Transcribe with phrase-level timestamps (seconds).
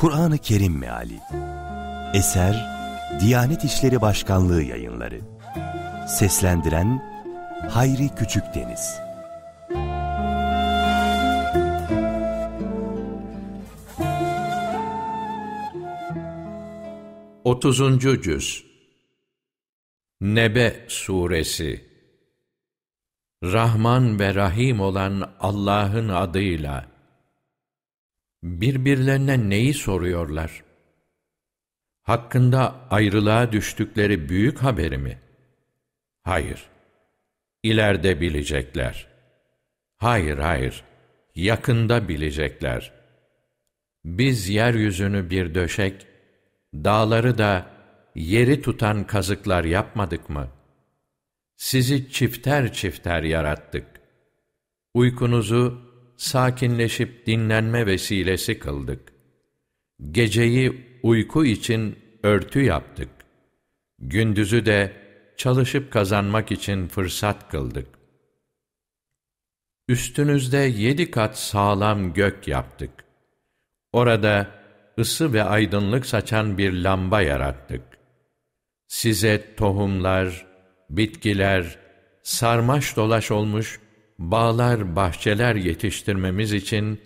[0.00, 1.20] Kur'an-ı Kerim Meali.
[2.14, 2.66] Eser
[3.20, 5.20] Diyanet İşleri Başkanlığı Yayınları.
[6.08, 7.02] Seslendiren
[7.70, 9.00] Hayri Küçükdeniz
[17.44, 18.22] 30.
[18.22, 18.64] Cüz.
[20.20, 21.84] Nebe Suresi.
[23.42, 26.99] Rahman ve Rahim olan Allah'ın adıyla
[28.42, 30.64] birbirlerine neyi soruyorlar?
[32.02, 35.18] Hakkında ayrılığa düştükleri büyük haberi mi?
[36.22, 36.66] Hayır.
[37.62, 39.06] İleride bilecekler.
[39.98, 40.84] Hayır, hayır.
[41.34, 42.92] Yakında bilecekler.
[44.04, 46.06] Biz yeryüzünü bir döşek,
[46.74, 47.66] dağları da
[48.14, 50.48] yeri tutan kazıklar yapmadık mı?
[51.56, 53.86] Sizi çifter çifter yarattık.
[54.94, 55.89] Uykunuzu
[56.20, 59.12] sakinleşip dinlenme vesilesi kıldık.
[60.10, 63.08] Geceyi uyku için örtü yaptık.
[63.98, 64.92] Gündüzü de
[65.36, 67.86] çalışıp kazanmak için fırsat kıldık.
[69.88, 72.90] Üstünüzde yedi kat sağlam gök yaptık.
[73.92, 74.50] Orada
[74.98, 77.82] ısı ve aydınlık saçan bir lamba yarattık.
[78.86, 80.46] Size tohumlar,
[80.90, 81.78] bitkiler,
[82.22, 83.80] sarmaş dolaş olmuş
[84.20, 87.00] bağlar, bahçeler yetiştirmemiz için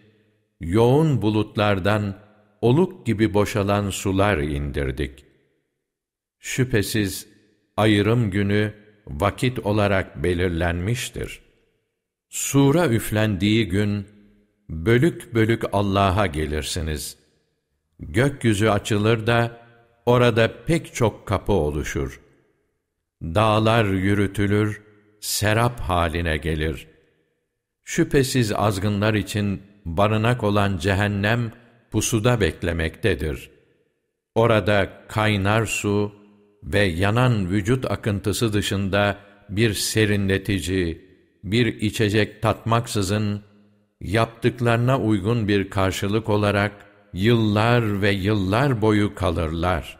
[0.60, 2.18] yoğun bulutlardan
[2.60, 5.24] oluk gibi boşalan sular indirdik.
[6.38, 7.26] Şüphesiz
[7.76, 8.74] ayrım günü
[9.06, 11.40] vakit olarak belirlenmiştir.
[12.28, 14.06] Sura üflendiği gün
[14.70, 17.16] bölük bölük Allah'a gelirsiniz.
[18.00, 19.60] Gökyüzü açılır da
[20.06, 22.20] orada pek çok kapı oluşur.
[23.22, 24.82] Dağlar yürütülür,
[25.20, 26.93] serap haline gelir.
[27.84, 31.52] Şüphesiz azgınlar için barınak olan cehennem
[31.90, 33.50] pusuda beklemektedir.
[34.34, 36.12] Orada kaynar su
[36.62, 39.16] ve yanan vücut akıntısı dışında
[39.48, 41.04] bir serinletici,
[41.44, 43.42] bir içecek tatmaksızın
[44.00, 46.72] yaptıklarına uygun bir karşılık olarak
[47.12, 49.98] yıllar ve yıllar boyu kalırlar.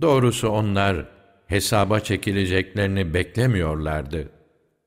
[0.00, 1.08] Doğrusu onlar
[1.46, 4.35] hesaba çekileceklerini beklemiyorlardı.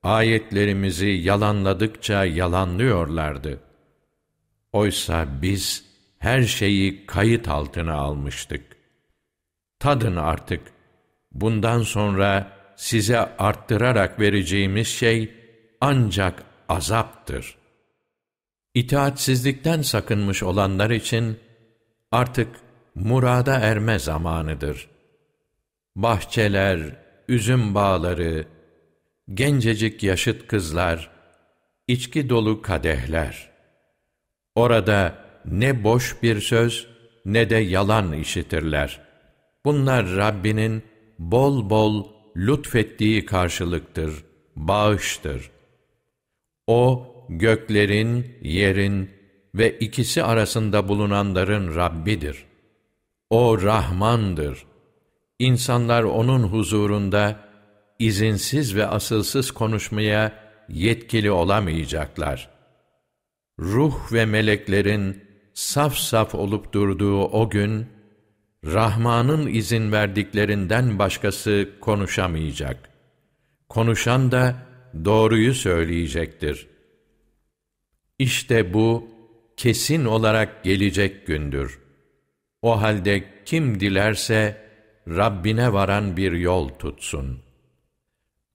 [0.02, 3.60] Ayetlerimizi yalanladıkça yalanlıyorlardı.
[4.72, 5.84] Oysa biz
[6.18, 8.76] her şeyi kayıt altına almıştık.
[9.78, 10.62] Tadın artık.
[11.32, 15.34] Bundan sonra size arttırarak vereceğimiz şey
[15.80, 17.56] ancak azaptır.
[18.74, 21.38] İtaatsizlikten sakınmış olanlar için
[22.12, 22.48] artık
[22.94, 24.88] murada erme zamanıdır.
[25.96, 26.96] Bahçeler,
[27.28, 28.46] üzüm bağları,
[29.34, 31.10] gencecik yaşıt kızlar,
[31.88, 33.50] içki dolu kadehler.
[34.54, 36.86] Orada ne boş bir söz
[37.24, 39.00] ne de yalan işitirler.
[39.64, 40.82] Bunlar Rabbinin
[41.18, 44.24] bol bol lütfettiği karşılıktır,
[44.56, 45.50] bağıştır.
[46.66, 49.10] O, göklerin, yerin
[49.54, 52.44] ve ikisi arasında bulunanların Rabbidir.
[53.30, 54.64] O Rahmandır.
[55.38, 57.49] İnsanlar O'nun huzurunda,
[58.00, 60.32] izinsiz ve asılsız konuşmaya
[60.68, 62.50] yetkili olamayacaklar.
[63.60, 65.24] Ruh ve meleklerin
[65.54, 67.86] saf saf olup durduğu o gün,
[68.64, 72.90] Rahman'ın izin verdiklerinden başkası konuşamayacak.
[73.68, 74.56] Konuşan da
[75.04, 76.66] doğruyu söyleyecektir.
[78.18, 79.08] İşte bu,
[79.56, 81.80] kesin olarak gelecek gündür.
[82.62, 84.66] O halde kim dilerse,
[85.08, 87.49] Rabbine varan bir yol tutsun.''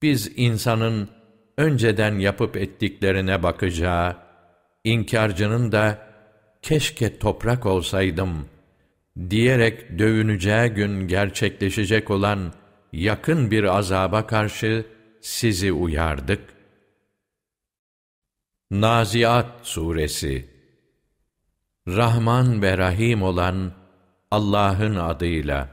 [0.01, 1.09] Biz insanın
[1.57, 4.17] önceden yapıp ettiklerine bakacağı,
[4.83, 6.07] inkarcının da
[6.61, 8.45] keşke toprak olsaydım
[9.29, 12.53] diyerek dövüneceği gün gerçekleşecek olan
[12.94, 14.85] yakın bir azaba karşı
[15.22, 16.55] sizi uyardık.
[18.72, 20.49] Naziat Suresi
[21.87, 23.73] Rahman ve Rahim olan
[24.31, 25.70] Allah'ın adıyla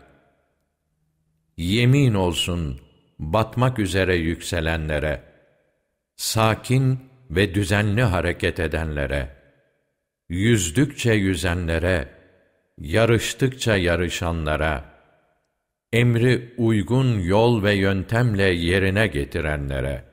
[1.56, 2.81] Yemin olsun
[3.23, 5.23] batmak üzere yükselenlere,
[6.17, 9.37] sakin ve düzenli hareket edenlere,
[10.29, 12.09] yüzdükçe yüzenlere,
[12.79, 14.85] yarıştıkça yarışanlara,
[15.93, 20.05] emri uygun yol ve yöntemle yerine getirenlere,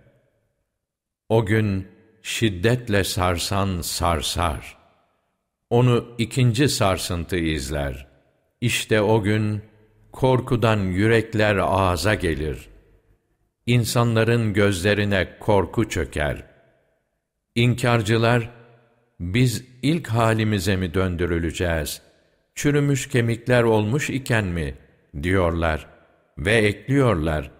[1.29, 1.87] o gün
[2.21, 4.77] şiddetle sarsan sarsar,
[5.69, 8.07] onu ikinci sarsıntı izler.
[8.61, 9.61] İşte o gün
[10.11, 12.78] korkudan yürekler ağza gelir.''
[13.73, 16.43] İnsanların gözlerine korku çöker.
[17.55, 18.49] İnkarcılar,
[19.19, 22.01] biz ilk halimize mi döndürüleceğiz?
[22.59, 24.75] çürümüş kemikler olmuş iken mi
[25.23, 25.87] diyorlar
[26.37, 27.51] ve ekliyorlar.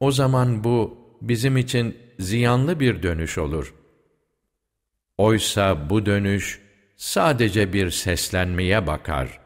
[0.00, 3.74] O zaman bu bizim için ziyanlı bir dönüş olur.
[5.18, 6.60] Oysa bu dönüş
[6.96, 9.40] sadece bir seslenmeye bakar.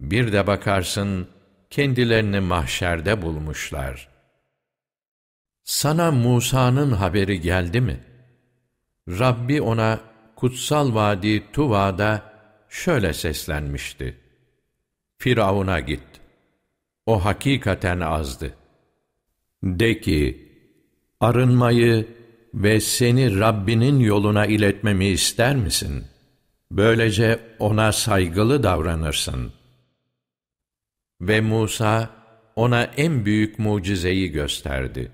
[0.00, 1.28] Bir de bakarsın
[1.70, 4.08] kendilerini mahşerde bulmuşlar.
[5.64, 8.00] Sana Musa'nın haberi geldi mi?
[9.08, 10.00] Rabbi ona
[10.36, 12.32] kutsal vadi Tuva'da
[12.68, 14.16] şöyle seslenmişti.
[15.18, 16.02] Firavun'a git.
[17.06, 18.54] O hakikaten azdı.
[19.62, 20.48] De ki,
[21.20, 22.08] arınmayı
[22.54, 26.04] ve seni Rabbinin yoluna iletmemi ister misin?
[26.70, 29.52] Böylece ona saygılı davranırsın.
[31.20, 32.10] Ve Musa
[32.56, 35.10] ona en büyük mucizeyi gösterdi.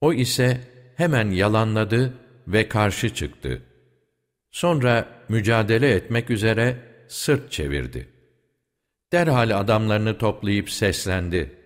[0.00, 0.60] O ise
[0.96, 2.14] hemen yalanladı
[2.48, 3.62] ve karşı çıktı.
[4.50, 6.76] Sonra mücadele etmek üzere
[7.08, 8.08] sırt çevirdi.
[9.12, 11.56] Derhal adamlarını toplayıp seslendi.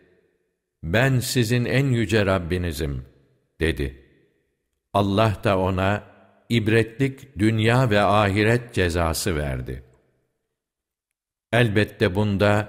[0.83, 3.05] Ben sizin en yüce Rabbinizim,
[3.61, 4.05] dedi.
[4.93, 6.03] Allah da ona
[6.49, 9.83] ibretlik dünya ve ahiret cezası verdi.
[11.53, 12.69] Elbette bunda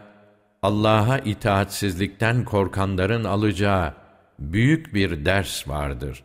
[0.62, 4.05] Allah'a itaatsizlikten korkanların alacağı
[4.40, 6.24] büyük bir ders vardır.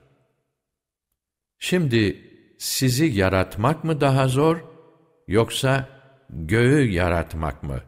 [1.58, 4.64] Şimdi sizi yaratmak mı daha zor,
[5.28, 5.88] yoksa
[6.30, 7.80] göğü yaratmak mı?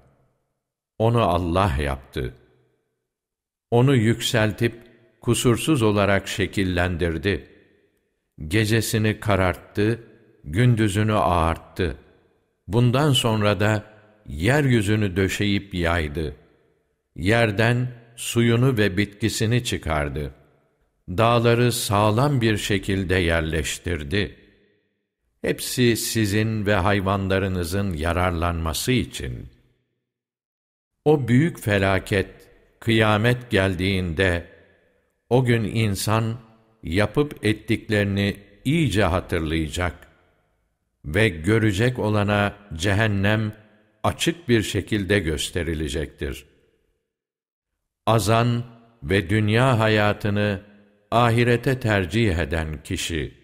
[0.98, 2.34] Onu Allah yaptı.
[3.70, 4.74] Onu yükseltip
[5.20, 7.48] kusursuz olarak şekillendirdi.
[8.48, 10.00] Gecesini kararttı,
[10.44, 11.96] gündüzünü ağarttı.
[12.68, 13.84] Bundan sonra da
[14.26, 16.36] yeryüzünü döşeyip yaydı.
[17.16, 20.34] Yerden suyunu ve bitkisini çıkardı.
[21.08, 24.36] Dağları sağlam bir şekilde yerleştirdi.
[25.42, 29.48] Hepsi sizin ve hayvanlarınızın yararlanması için.
[31.04, 32.30] O büyük felaket,
[32.80, 34.46] kıyamet geldiğinde,
[35.30, 36.36] o gün insan,
[36.82, 40.08] yapıp ettiklerini iyice hatırlayacak
[41.04, 43.52] ve görecek olana cehennem
[44.02, 46.51] açık bir şekilde gösterilecektir.
[48.06, 48.64] Azan
[49.02, 50.62] ve dünya hayatını
[51.10, 53.34] ahirete tercih eden kişi,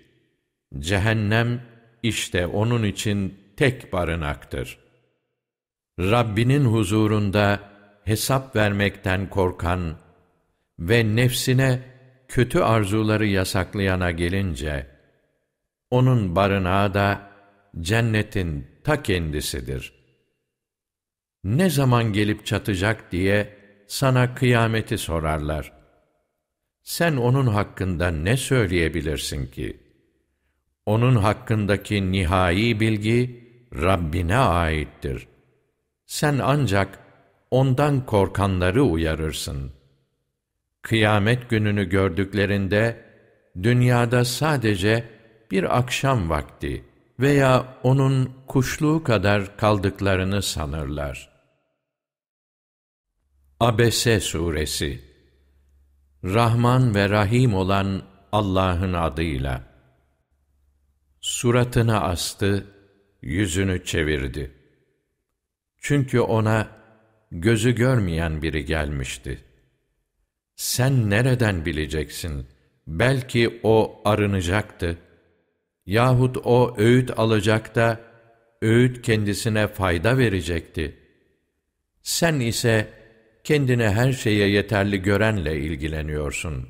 [0.78, 1.62] cehennem
[2.02, 4.78] işte onun için tek barınaktır.
[6.00, 7.60] Rabbinin huzurunda
[8.04, 9.96] hesap vermekten korkan
[10.78, 11.82] ve nefsine
[12.28, 14.86] kötü arzuları yasaklayana gelince,
[15.90, 17.30] onun barınağı da
[17.80, 19.92] cennetin ta kendisidir.
[21.44, 23.57] Ne zaman gelip çatacak diye
[23.88, 25.72] sana kıyameti sorarlar.
[26.82, 29.76] Sen onun hakkında ne söyleyebilirsin ki?
[30.86, 35.28] Onun hakkındaki nihai bilgi Rabbine aittir.
[36.06, 36.98] Sen ancak
[37.50, 39.72] ondan korkanları uyarırsın.
[40.82, 43.04] Kıyamet gününü gördüklerinde
[43.62, 45.04] dünyada sadece
[45.50, 46.84] bir akşam vakti
[47.20, 51.37] veya onun kuşluğu kadar kaldıklarını sanırlar.
[53.60, 55.00] Abese Suresi
[56.24, 58.02] Rahman ve Rahim olan
[58.32, 59.62] Allah'ın adıyla
[61.20, 62.66] Suratını astı,
[63.22, 64.52] yüzünü çevirdi.
[65.78, 66.68] Çünkü ona
[67.32, 69.44] gözü görmeyen biri gelmişti.
[70.56, 72.46] Sen nereden bileceksin?
[72.86, 74.98] Belki o arınacaktı.
[75.86, 78.00] Yahut o öğüt alacak da,
[78.62, 80.98] öğüt kendisine fayda verecekti.
[82.02, 82.97] Sen ise,
[83.48, 86.68] kendine her şeye yeterli görenle ilgileniyorsun.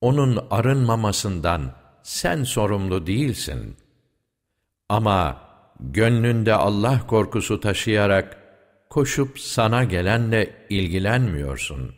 [0.00, 1.72] Onun arınmamasından
[2.02, 3.76] sen sorumlu değilsin.
[4.88, 5.40] Ama
[5.80, 8.36] gönlünde Allah korkusu taşıyarak
[8.88, 11.94] koşup sana gelenle ilgilenmiyorsun.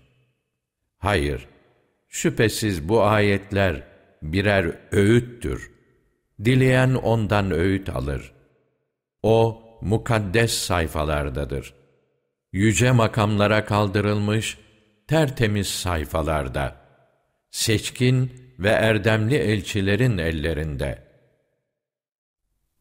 [0.98, 1.46] Hayır,
[2.08, 3.82] şüphesiz bu ayetler
[4.22, 5.70] birer öğüttür.
[6.44, 8.32] Dileyen ondan öğüt alır.
[9.22, 11.81] O, mukaddes sayfalardadır.''
[12.52, 14.59] Yüce makamlara kaldırılmış
[15.06, 16.76] tertemiz sayfalarda,
[17.50, 21.02] seçkin ve erdemli elçilerin ellerinde.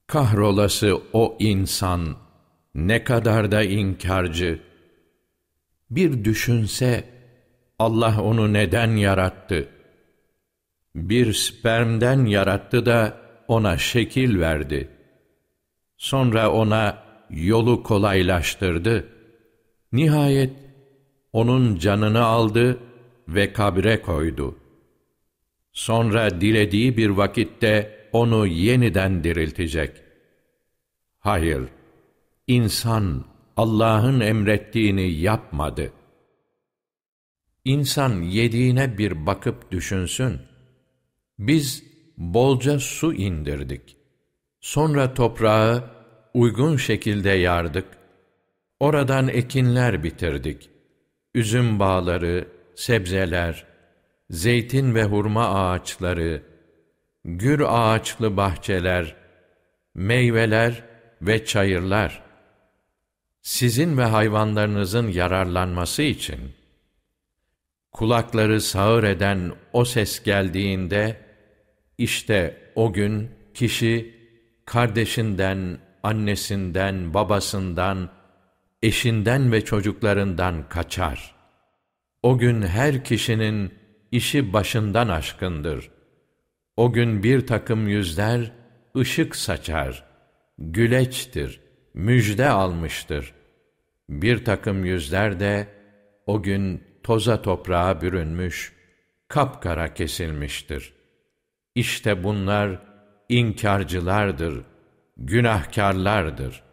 [0.07, 2.17] Kahrolası o insan,
[2.75, 4.59] ne kadar da inkarcı.
[5.89, 7.03] Bir düşünse,
[7.79, 9.69] Allah onu neden yarattı?
[10.95, 14.89] Bir spermden yarattı da ona şekil verdi.
[15.97, 19.20] Sonra ona yolu kolaylaştırdı.''
[19.91, 20.53] Nihayet
[21.33, 22.79] onun canını aldı
[23.27, 24.57] ve kabre koydu.
[25.73, 29.91] Sonra dilediği bir vakitte onu yeniden diriltecek.
[31.19, 31.61] Hayır,
[32.47, 33.25] insan
[33.57, 35.91] Allah'ın emrettiğini yapmadı.
[37.65, 40.41] İnsan yediğine bir bakıp düşünsün.
[41.39, 41.83] Biz
[42.17, 43.97] bolca su indirdik.
[44.59, 45.83] Sonra toprağı
[46.33, 48.00] uygun şekilde yardık.
[48.81, 50.69] Oradan ekinler bitirdik.
[51.35, 53.65] Üzüm bağları, sebzeler,
[54.29, 56.43] zeytin ve hurma ağaçları,
[57.25, 59.15] gür ağaçlı bahçeler,
[59.95, 60.83] meyveler
[61.21, 62.21] ve çayırlar,
[63.41, 66.39] sizin ve hayvanlarınızın yararlanması için,
[67.91, 71.17] kulakları sağır eden o ses geldiğinde,
[71.97, 74.15] işte o gün kişi,
[74.65, 78.20] kardeşinden, annesinden, babasından,
[78.83, 81.35] eşinden ve çocuklarından kaçar.
[82.23, 83.73] O gün her kişinin
[84.11, 85.91] işi başından aşkındır.
[86.77, 88.51] O gün bir takım yüzler
[88.97, 90.03] ışık saçar,
[90.57, 91.61] güleçtir,
[91.93, 93.33] müjde almıştır.
[94.09, 95.67] Bir takım yüzler de
[96.25, 98.73] o gün toza toprağa bürünmüş,
[99.27, 100.93] kapkara kesilmiştir.
[101.75, 102.79] İşte bunlar
[103.29, 104.63] inkarcılardır,
[105.17, 106.63] günahkarlardır.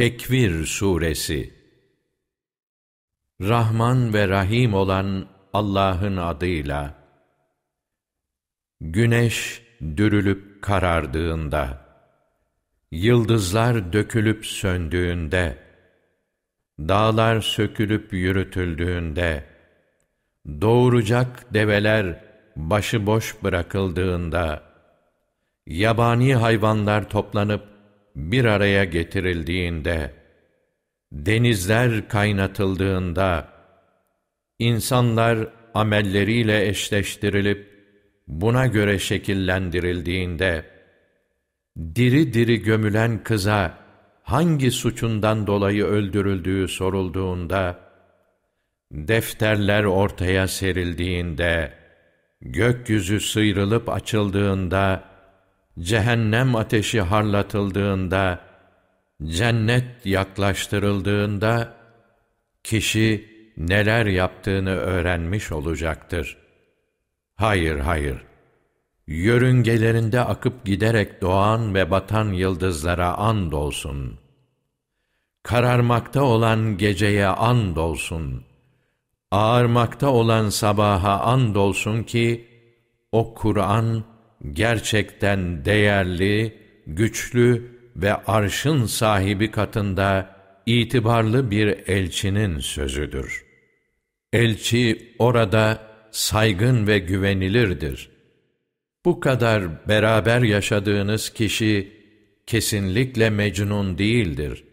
[0.00, 1.54] Tekvir Suresi
[3.40, 6.94] Rahman ve Rahim olan Allah'ın adıyla
[8.80, 9.62] Güneş
[9.96, 11.86] dürülüp karardığında,
[12.90, 15.58] yıldızlar dökülüp söndüğünde,
[16.78, 19.44] dağlar sökülüp yürütüldüğünde,
[20.60, 22.24] doğuracak develer
[22.56, 24.62] başıboş bırakıldığında,
[25.66, 27.69] yabani hayvanlar toplanıp
[28.16, 30.14] bir araya getirildiğinde,
[31.12, 33.48] denizler kaynatıldığında,
[34.58, 37.70] insanlar amelleriyle eşleştirilip,
[38.28, 40.64] buna göre şekillendirildiğinde,
[41.94, 43.78] diri diri gömülen kıza
[44.22, 47.80] hangi suçundan dolayı öldürüldüğü sorulduğunda,
[48.92, 51.72] defterler ortaya serildiğinde,
[52.40, 55.09] gökyüzü sıyrılıp açıldığında,
[55.80, 58.40] cehennem ateşi harlatıldığında,
[59.24, 61.74] cennet yaklaştırıldığında,
[62.64, 66.36] kişi neler yaptığını öğrenmiş olacaktır.
[67.36, 68.16] Hayır, hayır.
[69.06, 74.18] Yörüngelerinde akıp giderek doğan ve batan yıldızlara and olsun.
[75.42, 78.44] Kararmakta olan geceye and olsun.
[79.30, 82.48] Ağarmakta olan sabaha and olsun ki,
[83.12, 84.04] o Kur'an
[84.52, 86.54] gerçekten değerli,
[86.86, 93.44] güçlü ve arşın sahibi katında itibarlı bir elçinin sözüdür.
[94.32, 98.10] Elçi orada saygın ve güvenilirdir.
[99.04, 101.92] Bu kadar beraber yaşadığınız kişi
[102.46, 104.64] kesinlikle mecnun değildir.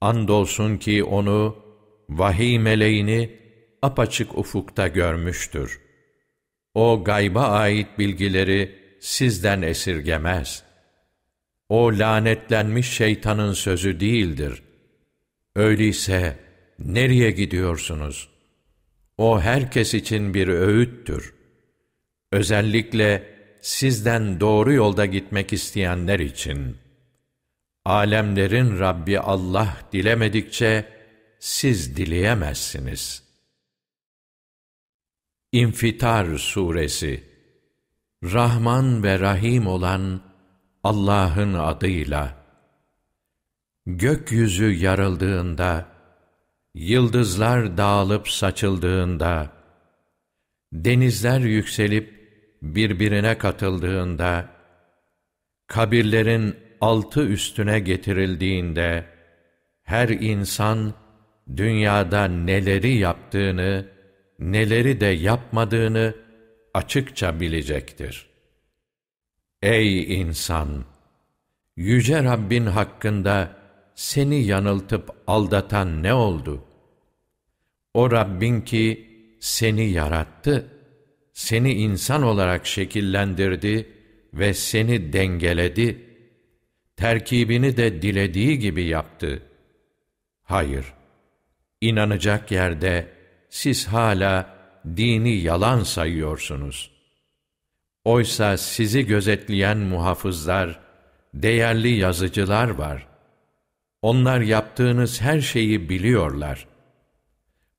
[0.00, 1.56] Andolsun ki onu,
[2.08, 3.30] vahiy meleğini
[3.82, 5.80] apaçık ufukta görmüştür.
[6.74, 10.62] O gayba ait bilgileri sizden esirgemez.
[11.68, 14.62] O lanetlenmiş şeytanın sözü değildir.
[15.56, 16.38] Öyleyse
[16.78, 18.40] nereye gidiyorsunuz?''
[19.20, 21.34] O herkes için bir öğüttür.
[22.32, 26.76] Özellikle sizden doğru yolda gitmek isteyenler için.
[27.84, 30.84] Alemlerin Rabbi Allah dilemedikçe
[31.38, 33.22] siz dileyemezsiniz.
[35.52, 37.24] İnfitar Suresi.
[38.24, 40.20] Rahman ve Rahim olan
[40.84, 42.34] Allah'ın adıyla.
[43.86, 45.86] Gökyüzü yarıldığında
[46.74, 49.50] yıldızlar dağılıp saçıldığında,
[50.72, 52.20] denizler yükselip
[52.62, 54.48] birbirine katıldığında,
[55.66, 59.06] kabirlerin altı üstüne getirildiğinde,
[59.82, 60.94] her insan
[61.56, 63.99] dünyada neleri yaptığını,
[64.40, 66.14] neleri de yapmadığını
[66.74, 68.26] açıkça bilecektir.
[69.62, 70.84] Ey insan!
[71.76, 73.56] Yüce Rabbin hakkında
[73.94, 76.64] seni yanıltıp aldatan ne oldu?
[77.94, 80.66] O Rabbin ki seni yarattı,
[81.32, 83.88] seni insan olarak şekillendirdi
[84.34, 86.06] ve seni dengeledi.
[86.96, 89.42] Terkibini de dilediği gibi yaptı.
[90.42, 90.94] Hayır,
[91.80, 93.19] inanacak yerde
[93.50, 94.56] siz hala
[94.96, 96.90] dini yalan sayıyorsunuz.
[98.04, 100.80] Oysa sizi gözetleyen muhafızlar,
[101.34, 103.06] değerli yazıcılar var.
[104.02, 106.66] Onlar yaptığınız her şeyi biliyorlar.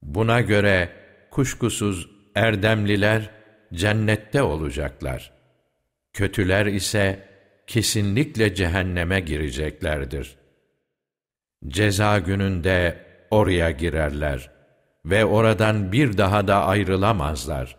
[0.02, 0.90] Buna göre
[1.32, 3.30] kuşkusuz erdemliler
[3.74, 5.32] cennette olacaklar.
[6.14, 7.28] Kötüler ise
[7.68, 10.42] kesinlikle cehenneme gireceklerdir.''
[11.68, 12.98] Ceza gününde
[13.32, 14.51] oraya girerler
[15.06, 17.78] ve oradan bir daha da ayrılamazlar.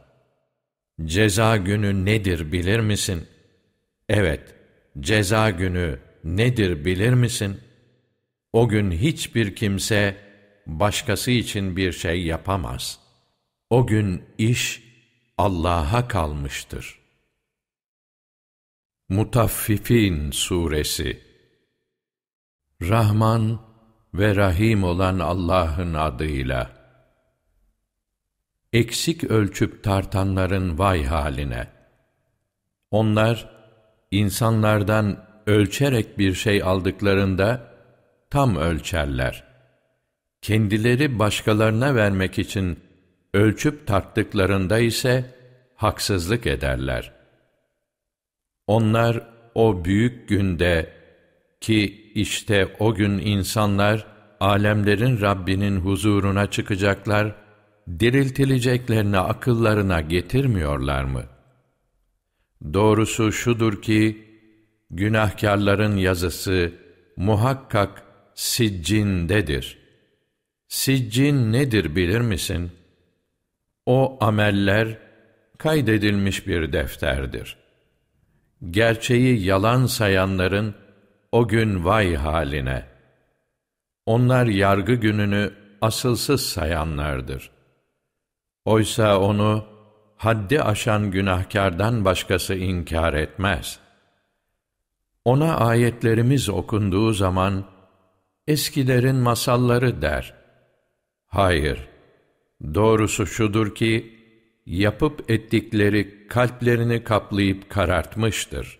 [1.04, 3.28] Ceza günü nedir bilir misin?
[4.08, 4.54] Evet,
[5.00, 7.60] ceza günü nedir bilir misin?
[8.52, 10.16] O gün hiçbir kimse
[10.66, 12.98] başkası için bir şey yapamaz.
[13.70, 14.82] O gün iş
[15.38, 16.98] Allah'a kalmıştır.
[19.08, 21.22] Mutaffifin Suresi
[22.82, 23.60] Rahman
[24.14, 26.81] ve Rahim olan Allah'ın adıyla
[28.72, 31.66] Eksik ölçüp tartanların vay haline!
[32.90, 33.50] Onlar,
[34.10, 37.74] insanlardan ölçerek bir şey aldıklarında,
[38.30, 39.44] tam ölçerler.
[40.42, 42.80] Kendileri başkalarına vermek için
[43.34, 45.34] ölçüp tarttıklarında ise
[45.76, 47.12] haksızlık ederler.
[48.66, 50.92] Onlar o büyük günde
[51.60, 54.06] ki işte o gün insanlar
[54.40, 57.41] alemlerin Rabbinin huzuruna çıkacaklar,
[57.88, 61.22] diriltileceklerini akıllarına getirmiyorlar mı?
[62.72, 64.24] Doğrusu şudur ki,
[64.90, 66.72] günahkarların yazısı
[67.16, 68.02] muhakkak
[68.34, 69.78] siccindedir.
[70.68, 72.70] Siccin nedir bilir misin?
[73.86, 74.98] O ameller
[75.58, 77.56] kaydedilmiş bir defterdir.
[78.70, 80.74] Gerçeği yalan sayanların
[81.32, 82.84] o gün vay haline.
[84.06, 87.50] Onlar yargı gününü asılsız sayanlardır.
[88.64, 89.64] Oysa onu
[90.16, 93.78] haddi aşan günahkardan başkası inkar etmez.
[95.24, 97.64] Ona ayetlerimiz okunduğu zaman,
[98.46, 100.34] eskilerin masalları der.
[101.26, 101.88] Hayır,
[102.74, 104.18] doğrusu şudur ki,
[104.66, 108.78] yapıp ettikleri kalplerini kaplayıp karartmıştır.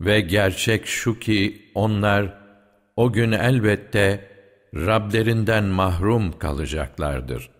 [0.00, 2.38] Ve gerçek şu ki onlar
[2.96, 4.30] o gün elbette
[4.74, 7.53] Rablerinden mahrum kalacaklardır.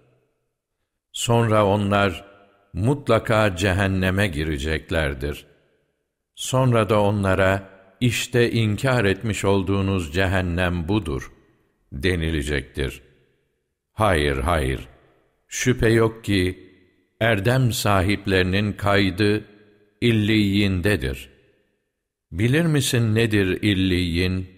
[1.15, 2.25] Sonra onlar
[2.73, 5.47] mutlaka cehenneme gireceklerdir.
[6.35, 7.69] Sonra da onlara
[8.01, 11.33] işte inkar etmiş olduğunuz cehennem budur
[11.93, 13.03] denilecektir.
[13.93, 14.89] Hayır, hayır.
[15.49, 16.71] Şüphe yok ki
[17.21, 19.45] erdem sahiplerinin kaydı
[20.01, 21.31] illiyindedir.
[22.33, 24.51] Bilir misin nedir illiyin?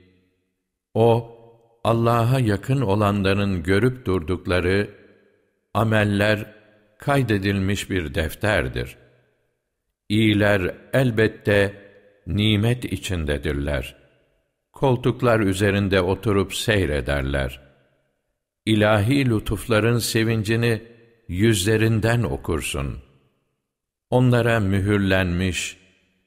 [0.95, 1.37] O,
[1.85, 5.06] Allah'a yakın olanların görüp durdukları
[5.77, 6.55] ameller
[6.99, 8.97] kaydedilmiş bir defterdir.
[10.09, 11.75] İyiler elbette
[12.27, 13.97] nimet içindedirler.
[14.73, 17.61] Koltuklar üzerinde oturup seyrederler.
[18.67, 20.83] İlahi lütufların sevincini
[21.29, 22.99] yüzlerinden okursun.
[24.11, 25.77] Onlara mühürlenmiş,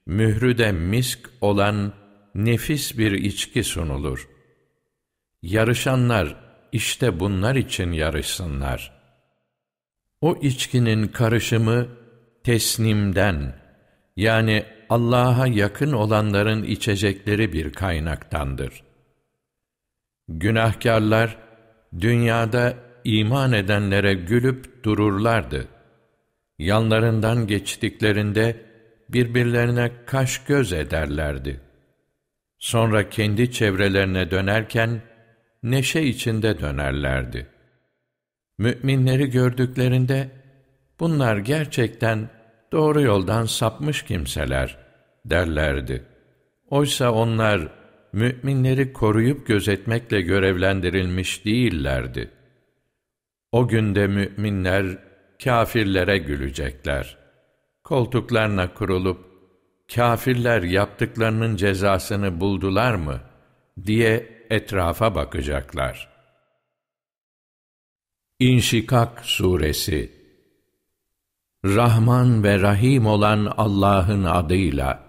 [0.05, 1.93] mührü de misk olan
[2.35, 4.29] nefis bir içki sunulur.
[5.41, 6.35] Yarışanlar
[6.71, 8.98] işte bunlar için yarışsınlar.
[10.21, 11.87] O içkinin karışımı
[12.43, 13.53] tesnimden
[14.15, 18.83] yani Allah'a yakın olanların içecekleri bir kaynaktandır.
[20.27, 21.37] Günahkarlar
[21.99, 25.67] dünyada iman edenlere gülüp dururlardı.
[26.59, 28.65] Yanlarından geçtiklerinde
[29.09, 31.59] birbirlerine kaş göz ederlerdi.
[32.57, 35.01] Sonra kendi çevrelerine dönerken
[35.63, 37.47] neşe içinde dönerlerdi.
[38.59, 40.29] Müminleri gördüklerinde
[40.99, 42.29] bunlar gerçekten
[42.71, 44.77] doğru yoldan sapmış kimseler
[45.25, 46.05] derlerdi.
[46.69, 47.67] Oysa onlar
[48.13, 52.31] müminleri koruyup gözetmekle görevlendirilmiş değillerdi.
[53.51, 54.97] O günde müminler
[55.43, 57.17] kâfirlere gülecekler.
[57.83, 59.25] Koltuklarına kurulup,
[59.95, 63.19] kâfirler yaptıklarının cezasını buldular mı
[63.85, 66.18] diye etrafa bakacaklar.
[68.41, 70.11] İnşikak Suresi.
[71.65, 75.03] Rahman ve Rahim olan Allah'ın adıyla.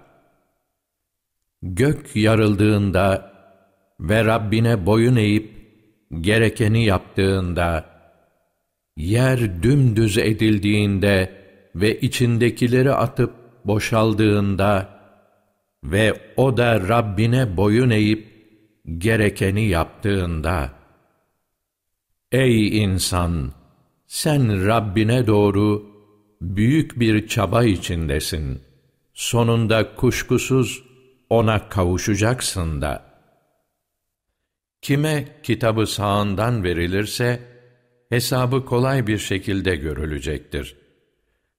[1.63, 3.33] Gök yarıldığında
[4.01, 5.51] ve Rabbine boyun eğip
[6.21, 7.85] gerekeni yaptığında,
[8.97, 11.33] yer dümdüz edildiğinde
[11.75, 14.89] ve içindekileri atıp boşaldığında
[15.85, 18.27] ve o da Rabbine boyun eğip
[18.99, 20.80] gerekeni yaptığında,
[22.33, 23.53] Ey insan!
[24.07, 25.87] Sen Rabbine doğru
[26.41, 28.63] büyük bir çaba içindesin.
[29.15, 30.83] Sonunda kuşkusuz
[31.31, 33.05] ona kavuşacaksın da.
[34.83, 37.41] Kime kitabı sağından verilirse,
[38.09, 40.77] hesabı kolay bir şekilde görülecektir.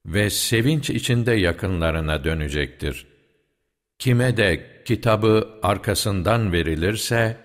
[0.06, 3.06] Ve sevinç içinde yakınlarına dönecektir.
[3.98, 7.36] Kime de kitabı arkasından verilirse,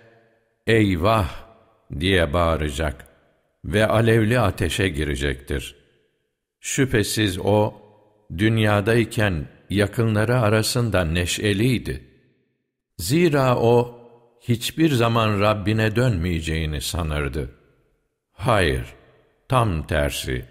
[0.67, 1.29] eyvah
[1.99, 3.06] diye bağıracak
[3.67, 5.75] ve alevli ateşe girecektir.
[6.59, 7.73] Şüphesiz o,
[8.37, 12.03] dünyadayken yakınları arasında neşeliydi.
[12.97, 13.99] Zira o,
[14.41, 17.51] hiçbir zaman Rabbine dönmeyeceğini sanırdı.
[18.31, 18.85] Hayır,
[19.49, 20.45] tam tersi.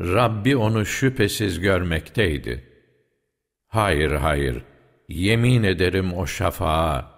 [0.00, 2.64] Rabbi onu şüphesiz görmekteydi.
[3.66, 4.62] Hayır, hayır,
[5.08, 7.10] yemin ederim o şafağa,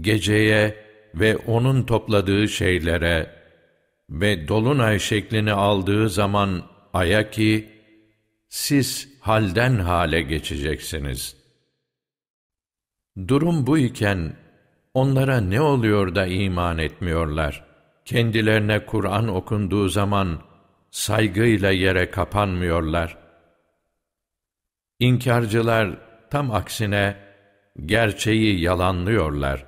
[0.00, 0.76] geceye
[1.14, 3.30] ve onun topladığı şeylere
[4.10, 6.62] ve dolunay şeklini aldığı zaman
[6.94, 7.68] aya ki,
[8.48, 11.36] siz halden hale geçeceksiniz.
[13.28, 14.36] Durum bu iken,
[14.94, 17.64] onlara ne oluyor da iman etmiyorlar?
[18.04, 20.42] Kendilerine Kur'an okunduğu zaman,
[20.90, 23.18] saygıyla yere kapanmıyorlar.
[25.00, 25.98] İnkarcılar
[26.30, 27.16] tam aksine
[27.86, 29.64] gerçeği yalanlıyorlar.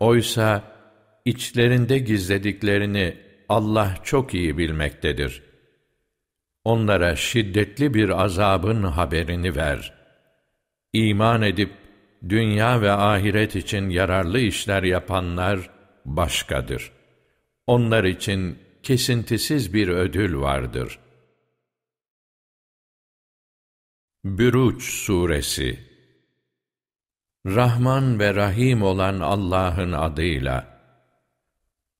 [0.00, 0.62] Oysa
[1.24, 5.42] içlerinde gizlediklerini Allah çok iyi bilmektedir.
[6.64, 9.94] Onlara şiddetli bir azabın haberini ver.
[10.92, 11.72] İman edip
[12.28, 15.70] dünya ve ahiret için yararlı işler yapanlar
[16.04, 16.92] başkadır.
[17.66, 20.98] Onlar için kesintisiz bir ödül vardır.
[24.24, 25.88] Büruç Suresi
[27.46, 30.78] Rahman ve Rahim olan Allah'ın adıyla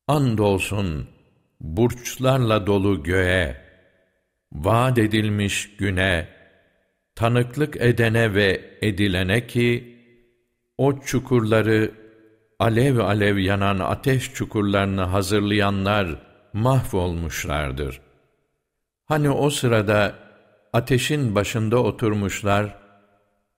[0.07, 1.18] Andolsun
[1.61, 3.57] burçlarla dolu göğe,
[4.53, 6.29] vaat edilmiş güne,
[7.15, 9.99] tanıklık edene ve edilene ki,
[10.79, 11.91] o çukurları,
[12.59, 18.01] alev alev yanan ateş çukurlarını hazırlayanlar mahvolmuşlardır.
[19.05, 20.15] Hani o sırada
[20.73, 22.79] ateşin başında oturmuşlar,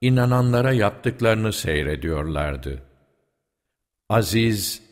[0.00, 2.82] inananlara yaptıklarını seyrediyorlardı.
[4.08, 4.82] Aziz,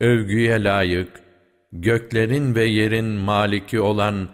[0.00, 1.21] övgüye layık,
[1.72, 4.28] göklerin ve yerin maliki olan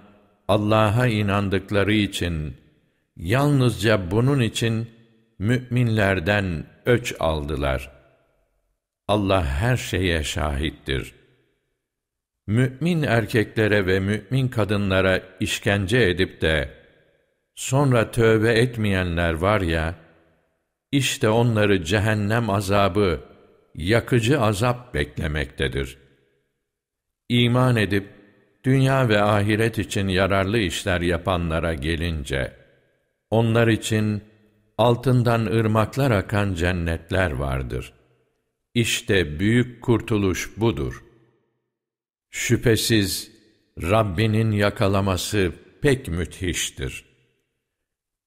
[0.49, 2.57] Allah'a inandıkları için,
[3.17, 4.91] yalnızca bunun için
[5.39, 7.91] müminlerden öç aldılar.
[9.09, 11.15] Allah her şeye şahittir.
[12.47, 16.71] Mümin erkeklere ve mümin kadınlara işkence edip de,
[17.55, 19.95] sonra tövbe etmeyenler var ya,
[20.93, 23.21] işte onları cehennem azabı,
[23.75, 26.08] yakıcı azap beklemektedir.
[27.29, 28.09] İman edip,
[28.65, 32.53] dünya ve ahiret için yararlı işler yapanlara gelince,
[33.31, 34.23] onlar için
[34.79, 37.93] altından ırmaklar akan cennetler vardır.
[38.75, 41.05] İşte büyük kurtuluş budur.
[42.31, 43.31] Şüphesiz
[43.83, 47.05] Rabbinin yakalaması pek müthiştir.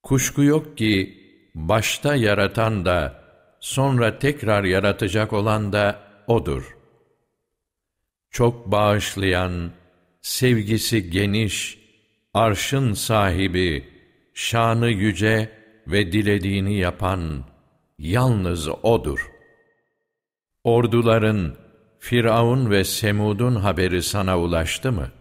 [0.03, 1.17] Kuşku yok ki,
[1.55, 3.23] başta yaratan da,
[3.59, 6.80] sonra tekrar yaratacak olan da O'dur.
[8.31, 9.71] Çok bağışlayan,
[10.21, 11.79] sevgisi geniş,
[12.33, 13.89] arşın sahibi,
[14.33, 15.49] şanı yüce
[15.87, 17.43] ve dilediğini yapan
[17.97, 19.31] yalnız O'dur.
[20.63, 21.55] Orduların,
[21.99, 25.11] Firavun ve Semud'un haberi sana ulaştı mı?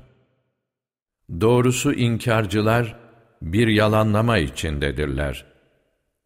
[1.41, 2.97] Doğrusu inkarcılar
[3.43, 5.45] bir yalanlama içindedirler.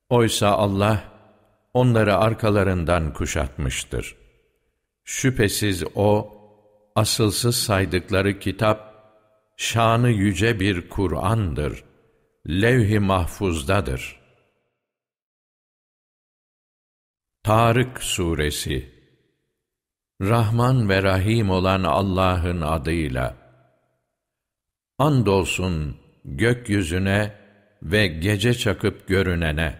[0.09, 1.05] Oysa Allah
[1.75, 4.16] onları arkalarından kuşatmıştır.
[5.05, 6.34] Şüphesiz O,
[6.94, 8.94] asılsız saydıkları kitap,
[9.57, 11.85] şanı yüce bir Kur'an'dır.
[12.48, 14.20] Levh-i mahfuzdadır.
[17.42, 18.94] Tarık Suresi
[20.20, 23.37] Rahman ve Rahim olan Allah'ın adıyla
[24.98, 27.35] Andolsun gökyüzüne
[27.83, 29.78] ve gece çakıp görünene.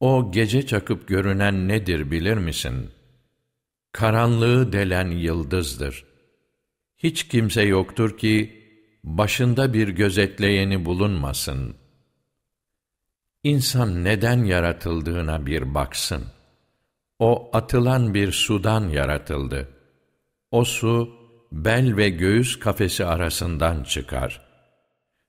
[0.00, 2.93] O gece çakıp görünen nedir bilir misin?''
[3.94, 6.04] Karanlığı delen yıldızdır.
[6.96, 8.64] Hiç kimse yoktur ki,
[9.04, 11.76] başında bir gözetleyeni bulunmasın.
[13.42, 16.24] İnsan neden yaratıldığına bir baksın.
[17.18, 19.68] O atılan bir sudan yaratıldı.
[20.50, 21.10] O su,
[21.52, 24.40] bel ve göğüs kafesi arasından çıkar.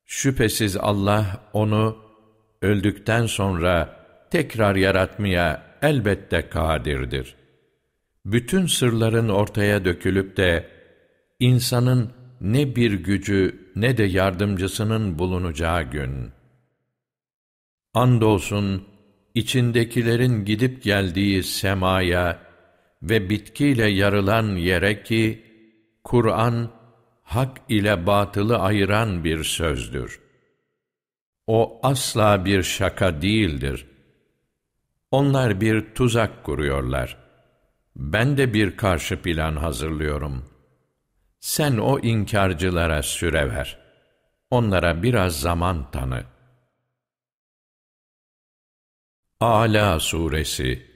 [0.06, 1.98] Şüphesiz Allah onu,
[2.62, 7.45] öldükten sonra tekrar yaratmaya elbette kadirdir.''
[8.26, 10.70] Bütün sırların ortaya dökülüp de
[11.40, 12.12] insanın
[12.42, 16.32] ne bir gücü ne de yardımcısının bulunacağı gün.
[17.94, 18.88] Andolsun
[19.34, 22.40] içindekilerin gidip geldiği semaya
[23.02, 25.46] ve bitkiyle yarılan yere ki
[26.04, 26.72] Kur'an
[27.24, 30.20] hak ile batılı ayıran bir sözdür.
[31.48, 33.88] O asla bir şaka değildir.
[35.12, 37.25] Onlar bir tuzak kuruyorlar.''
[37.96, 40.50] Ben de bir karşı plan hazırlıyorum.
[41.40, 43.80] Sen o inkarcılara süre ver.
[44.50, 46.24] Onlara biraz zaman tanı.
[49.40, 50.96] Ala Suresi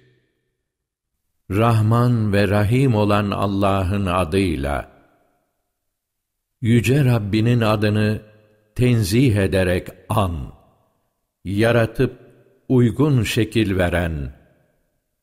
[1.51, 4.91] Rahman ve Rahim olan Allah'ın adıyla
[6.62, 8.21] Yüce Rabbinin adını
[8.75, 10.53] tenzih ederek an.
[11.43, 12.19] Yaratıp
[12.69, 14.38] uygun şekil veren,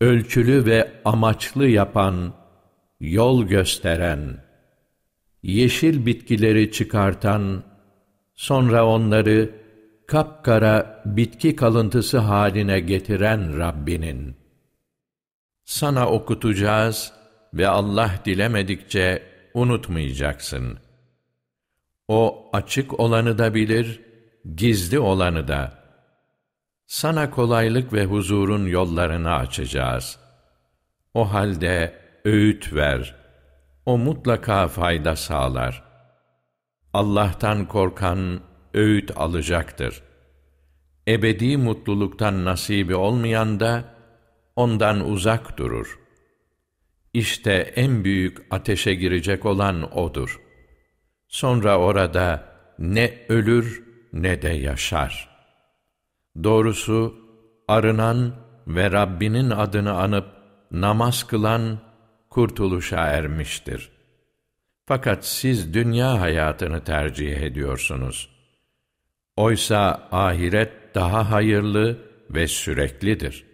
[0.01, 2.35] ölçülü ve amaçlı yapan,
[3.01, 4.45] yol gösteren,
[5.43, 7.63] yeşil bitkileri çıkartan,
[8.35, 9.51] sonra onları
[10.07, 14.37] kapkara bitki kalıntısı haline getiren Rabbinin.
[15.65, 17.13] Sana okutacağız
[17.55, 19.23] ve Allah dilemedikçe
[19.55, 20.79] unutmayacaksın.
[22.09, 24.01] O açık olanı da bilir,
[24.57, 25.86] gizli olanı da.
[26.87, 30.19] Sana kolaylık ve huzurun yollarını açacağız.
[31.15, 31.95] O halde
[32.25, 33.15] öğüt ver.
[33.87, 35.83] O mutlaka fayda sağlar.
[36.93, 38.41] Allah'tan korkan
[38.75, 40.03] öğüt alacaktır.
[41.09, 43.85] Ebedi mutluluktan nasibi olmayan da
[44.57, 45.99] ondan uzak durur.
[47.15, 50.41] İşte en büyük ateşe girecek olan odur.
[51.29, 52.45] Sonra orada
[52.79, 55.36] ne ölür ne de yaşar.''
[56.45, 57.15] Doğrusu
[57.69, 58.35] arınan
[58.67, 60.27] ve Rabbinin adını anıp
[60.71, 61.79] namaz kılan
[62.31, 63.91] kurtuluşa ermiştir.
[64.87, 68.29] Fakat siz dünya hayatını tercih ediyorsunuz.
[69.37, 71.99] Oysa ahiret daha hayırlı
[72.31, 73.47] ve süreklidir.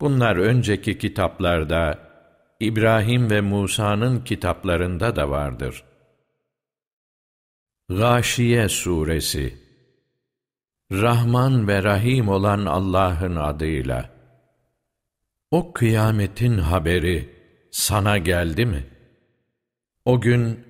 [0.00, 1.98] Bunlar önceki kitaplarda,
[2.60, 5.84] İbrahim ve Musa'nın kitaplarında da vardır.
[7.88, 9.69] Gâşiye Suresi
[10.92, 14.10] Rahman ve Rahim olan Allah'ın adıyla.
[15.50, 17.28] O kıyametin haberi
[17.70, 18.86] sana geldi mi?
[20.04, 20.64] O gün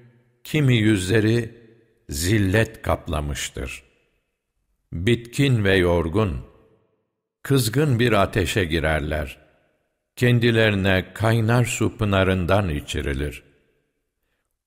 [0.44, 1.54] kimi yüzleri
[2.09, 3.83] zillet kaplamıştır.
[4.92, 6.37] Bitkin ve yorgun,
[7.42, 9.38] kızgın bir ateşe girerler.
[10.16, 13.42] Kendilerine kaynar su pınarından içirilir.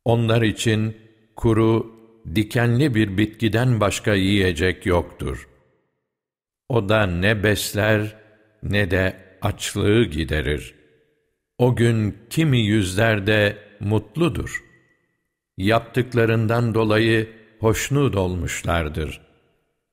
[0.06, 0.98] Onlar için
[1.36, 1.93] kuru
[2.36, 5.50] dikenli bir bitkiden başka yiyecek yoktur.
[6.70, 8.16] O da ne besler
[8.64, 10.76] ne de açlığı giderir.
[11.58, 14.64] O gün kimi yüzlerde mutludur.
[15.58, 19.22] Yaptıklarından dolayı hoşnut olmuşlardır.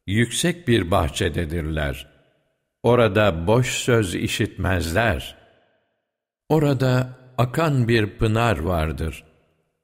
[0.06, 2.10] Yüksek bir bahçededirler.
[2.82, 5.36] Orada boş söz işitmezler.
[6.48, 9.24] Orada akan bir pınar vardır.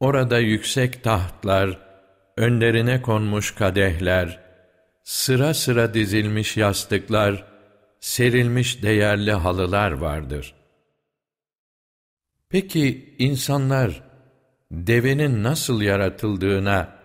[0.01, 1.86] Orada yüksek tahtlar,
[2.37, 4.41] önlerine konmuş kadehler,
[5.05, 7.45] sıra sıra dizilmiş yastıklar,
[8.01, 10.55] serilmiş değerli halılar vardır.
[12.49, 14.03] Peki insanlar
[14.71, 16.97] devenin nasıl yaratıldığına,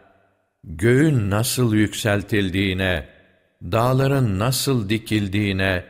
[0.63, 3.09] göğün nasıl yükseltildiğine,
[3.61, 5.85] dağların nasıl dikildiğine,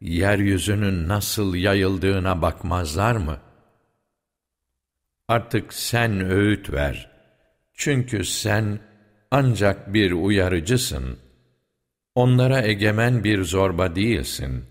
[0.00, 3.38] yeryüzünün nasıl yayıldığına bakmazlar mı?
[5.28, 7.17] Artık sen öğüt ver.''
[7.78, 8.80] Çünkü sen
[9.30, 11.18] ancak bir uyarıcısın.
[12.14, 14.64] Onlara egemen bir zorba değilsin.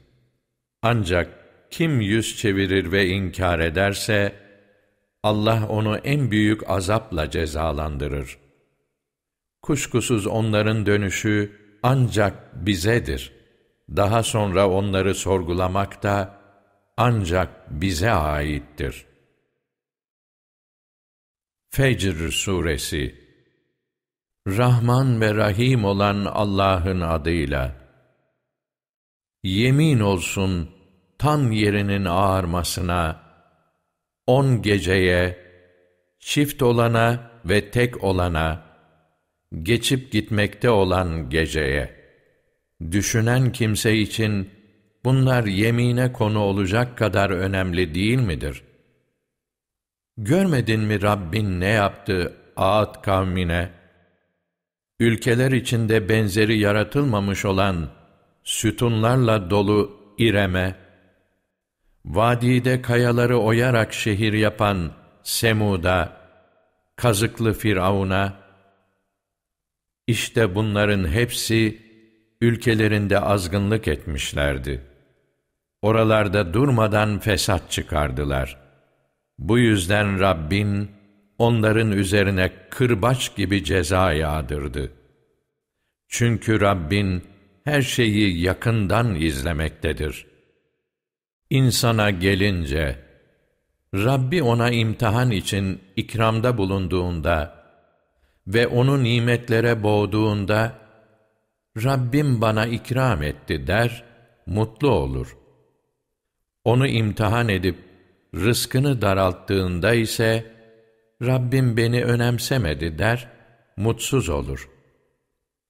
[0.82, 1.28] Ancak
[1.72, 4.34] kim yüz çevirir ve inkar ederse,
[5.24, 8.38] Allah onu en büyük azapla cezalandırır.
[9.62, 11.52] Kuşkusuz onların dönüşü
[11.84, 13.32] ancak bizedir.
[13.89, 16.41] Daha sonra onları sorgulamak da
[16.98, 19.07] ancak bize aittir.''
[21.69, 23.15] Fecr Suresi
[24.47, 27.75] Rahman ve Rahim olan Allah'ın adıyla
[29.43, 30.69] Yemin olsun
[31.17, 33.21] tan yerinin ağarmasına,
[34.27, 35.38] on geceye,
[36.19, 38.63] çift olana ve tek olana,
[39.63, 41.95] geçip gitmekte olan geceye.
[42.91, 44.49] Düşünen kimse için
[45.06, 48.63] bunlar yemine konu olacak kadar önemli değil midir?
[50.17, 53.69] Görmedin mi Rabbin ne yaptı Ağat kavmine?
[54.99, 57.89] Ülkeler içinde benzeri yaratılmamış olan
[58.43, 60.75] sütunlarla dolu İrem'e,
[62.06, 64.91] vadide kayaları oyarak şehir yapan
[65.23, 66.17] Semud'a,
[66.95, 68.34] kazıklı Firavun'a,
[70.08, 71.82] işte bunların hepsi
[72.41, 74.84] ülkelerinde azgınlık etmişlerdi.
[75.82, 78.66] Oralarda durmadan fesat çıkardılar.''
[79.39, 80.91] Bu yüzden Rabbin
[81.38, 84.91] onların üzerine kırbaç gibi ceza yağdırdı.
[86.08, 87.23] Çünkü Rabbin
[87.63, 90.28] her şeyi yakından izlemektedir.
[91.50, 93.00] İnsana gelince,
[93.95, 97.63] Rabbi ona imtihan için ikramda bulunduğunda
[98.47, 100.73] ve onu nimetlere boğduğunda,
[101.84, 104.04] Rabbim bana ikram etti der,
[104.45, 105.38] mutlu olur.
[106.63, 107.87] Onu imtihan edip,
[108.36, 110.52] rızkını daralttığında ise,
[111.22, 113.30] Rabbim beni önemsemedi der,
[113.78, 114.70] mutsuz olur.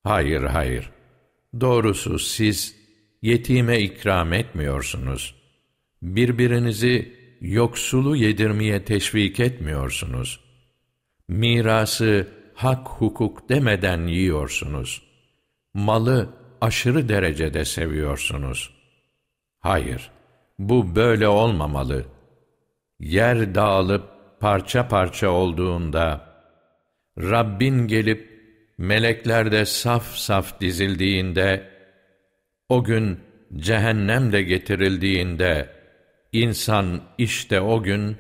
[0.04, 0.90] Hayır, hayır.
[1.60, 2.76] Doğrusu siz
[3.22, 5.36] yetime ikram etmiyorsunuz.
[6.02, 10.40] Birbirinizi yoksulu yedirmeye teşvik etmiyorsunuz.
[11.28, 15.04] Mirası hak hukuk demeden yiyorsunuz.
[15.74, 16.30] Malı
[16.62, 18.74] aşırı derecede seviyorsunuz.
[19.60, 20.12] Hayır,
[20.60, 22.06] bu böyle olmamalı.
[23.00, 24.04] Yer dağılıp
[24.40, 26.28] parça parça olduğunda,
[27.18, 28.38] Rabbin gelip
[28.78, 31.70] melekler de saf saf dizildiğinde,
[32.70, 33.20] o gün
[33.56, 35.70] cehennem de getirildiğinde,
[36.32, 38.18] insan işte o gün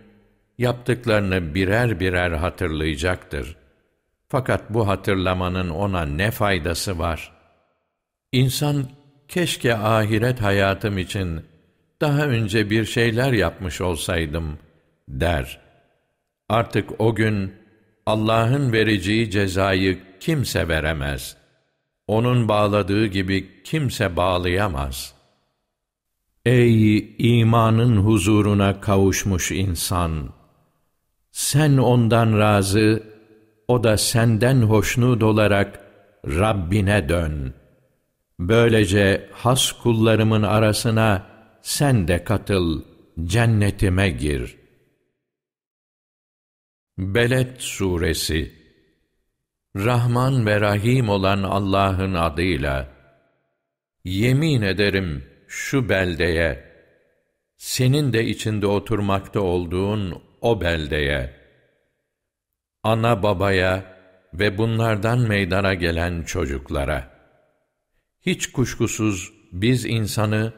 [0.57, 3.55] yaptıklarını birer birer hatırlayacaktır.
[4.29, 7.33] Fakat bu hatırlamanın ona ne faydası var?
[8.31, 8.89] İnsan
[9.27, 11.45] keşke ahiret hayatım için
[12.01, 14.57] daha önce bir şeyler yapmış olsaydım
[15.07, 15.59] der.
[16.49, 17.53] Artık o gün
[18.05, 21.37] Allah'ın vereceği cezayı kimse veremez.
[22.07, 25.13] Onun bağladığı gibi kimse bağlayamaz.
[26.45, 30.29] Ey imanın huzuruna kavuşmuş insan!
[31.31, 33.03] Sen ondan razı,
[33.67, 35.79] o da senden hoşnut olarak
[36.25, 37.53] Rabbine dön.
[38.39, 41.25] Böylece has kullarımın arasına
[41.61, 42.81] sen de katıl,
[43.25, 44.56] cennetime gir.
[46.97, 48.51] Beled Suresi
[49.75, 52.89] Rahman ve Rahim olan Allah'ın adıyla
[54.03, 56.63] Yemin ederim şu beldeye,
[57.57, 61.33] senin de içinde oturmakta olduğun o beldeye,
[62.83, 63.97] ana babaya
[64.33, 67.11] ve bunlardan meydana gelen çocuklara.
[68.21, 70.53] Hiç kuşkusuz biz insanı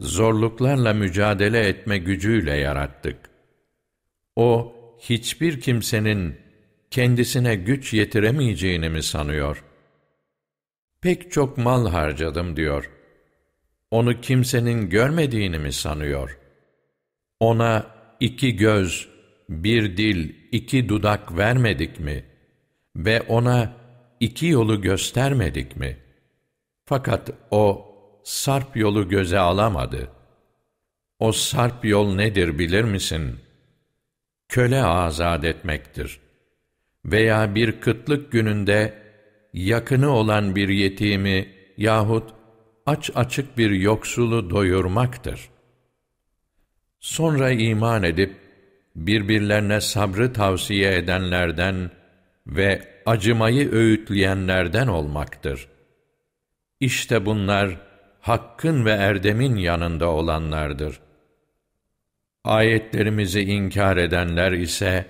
[0.00, 3.30] zorluklarla mücadele etme gücüyle yarattık.
[4.36, 6.36] O, hiçbir kimsenin
[6.90, 9.64] kendisine güç yetiremeyeceğini mi sanıyor?
[11.00, 12.90] Pek çok mal harcadım diyor.
[13.90, 16.38] Onu kimsenin görmediğini mi sanıyor?
[17.40, 17.86] Ona
[18.20, 19.08] iki göz,
[19.48, 22.24] bir dil, iki dudak vermedik mi?
[22.96, 23.72] Ve ona
[24.20, 25.96] iki yolu göstermedik mi?
[26.84, 30.10] Fakat o sarp yolu göze alamadı.
[31.18, 33.38] O sarp yol nedir bilir misin?
[34.50, 36.20] Köle azat etmektir.
[37.04, 38.94] Veya bir kıtlık gününde
[39.52, 42.34] yakını olan bir yetimi yahut
[42.86, 45.50] aç açık bir yoksulu doyurmaktır.
[47.00, 48.36] Sonra iman edip
[48.96, 51.90] birbirlerine sabrı tavsiye edenlerden
[52.46, 55.68] ve acımayı öğütleyenlerden olmaktır.
[56.80, 57.76] İşte bunlar
[58.20, 61.00] hakkın ve erdemin yanında olanlardır.
[62.44, 65.06] Ayetlerimizi inkar edenler ise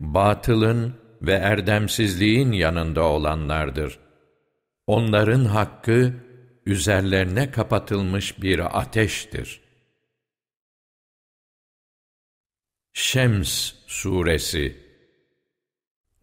[0.00, 3.98] batılın ve erdemsizliğin yanında olanlardır.
[4.86, 6.12] Onların hakkı
[6.66, 9.60] üzerlerine kapatılmış bir ateştir.
[12.92, 14.84] Şems Suresi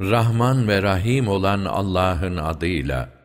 [0.02, 3.22] Rahman ve Rahim olan Allah'ın adıyla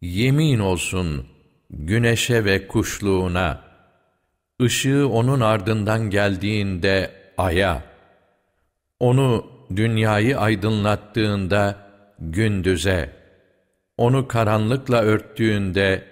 [0.00, 1.26] Yemin olsun
[1.70, 3.64] güneşe ve kuşluğuna,
[4.60, 7.82] ışığı onun ardından geldiğinde aya,
[9.00, 9.46] onu
[9.76, 11.76] dünyayı aydınlattığında
[12.18, 13.10] gündüze,
[13.96, 16.04] onu karanlıkla örttüğünde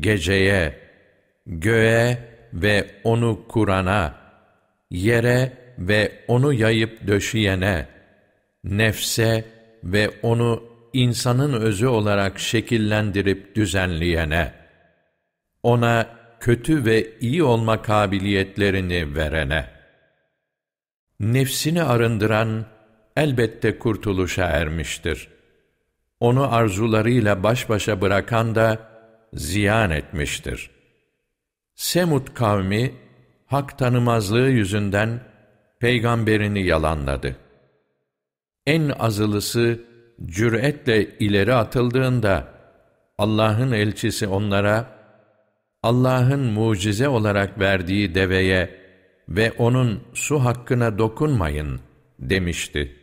[0.00, 0.78] geceye,
[1.46, 2.18] göğe
[2.52, 4.14] ve onu kurana,
[4.90, 7.86] yere ve onu yayıp döşeyene,
[8.64, 9.44] nefse
[9.84, 10.62] ve onu
[10.92, 14.52] insanın özü olarak şekillendirip düzenleyene,
[15.62, 16.06] ona
[16.44, 19.70] kötü ve iyi olma kabiliyetlerini verene,
[21.20, 22.66] nefsini arındıran
[23.16, 25.28] elbette kurtuluşa ermiştir.
[26.20, 28.78] Onu arzularıyla baş başa bırakan da
[29.32, 30.70] ziyan etmiştir.
[31.74, 32.94] Semud kavmi,
[33.46, 35.20] hak tanımazlığı yüzünden
[35.78, 37.36] peygamberini yalanladı.
[38.66, 39.80] En azılısı
[40.26, 42.48] cüretle ileri atıldığında
[43.18, 44.93] Allah'ın elçisi onlara
[45.84, 48.70] Allah'ın mucize olarak verdiği deveye
[49.28, 51.80] ve onun su hakkına dokunmayın
[52.18, 52.96] demişti.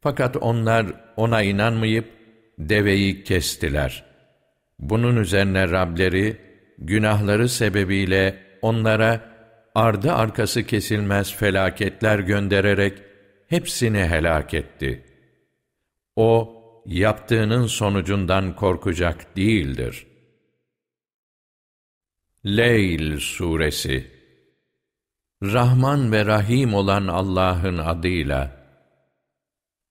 [0.00, 0.86] Fakat onlar
[1.16, 2.04] ona inanmayıp
[2.58, 4.04] deveyi kestiler.
[4.78, 6.36] Bunun üzerine Rableri
[6.78, 9.20] günahları sebebiyle onlara
[9.74, 12.98] ardı arkası kesilmez felaketler göndererek
[13.48, 15.04] hepsini helak etti.
[16.16, 16.54] O,
[16.86, 20.11] yaptığının sonucundan korkacak değildir.
[22.46, 24.10] Leyl Suresi
[25.42, 28.50] Rahman ve Rahim olan Allah'ın adıyla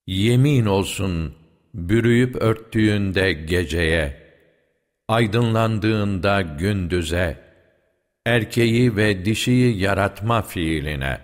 [0.07, 1.35] Yemin olsun
[1.73, 4.33] bürüyüp örttüğünde geceye,
[5.07, 7.37] aydınlandığında gündüze,
[8.25, 11.21] erkeği ve dişiyi yaratma fiiline.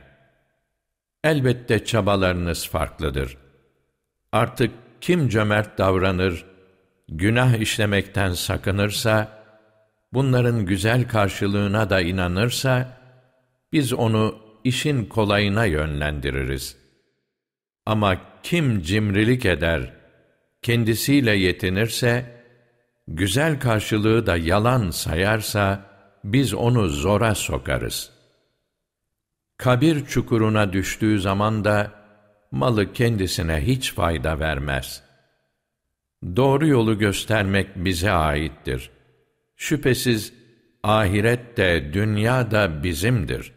[1.23, 3.38] Elbette çabalarınız farklıdır.
[4.32, 4.71] Artık
[5.01, 6.45] kim cömert davranır,
[7.09, 9.36] günah işlemekten sakınırsa,
[10.13, 12.97] bunların güzel karşılığına da inanırsa,
[13.73, 16.77] biz onu işin kolayına yönlendiririz.
[17.85, 19.93] Ama kim cimrilik eder,
[20.61, 22.43] kendisiyle yetinirse,
[23.07, 25.85] güzel karşılığı da yalan sayarsa,
[26.23, 28.11] biz onu zora sokarız.
[29.57, 31.91] Kabir çukuruna düştüğü zaman da,
[32.51, 35.03] malı kendisine hiç fayda vermez.
[36.35, 38.96] Doğru yolu göstermek bize aittir.
[39.57, 40.33] Şüphesiz
[40.83, 43.51] ahiret de dünya da bizimdir.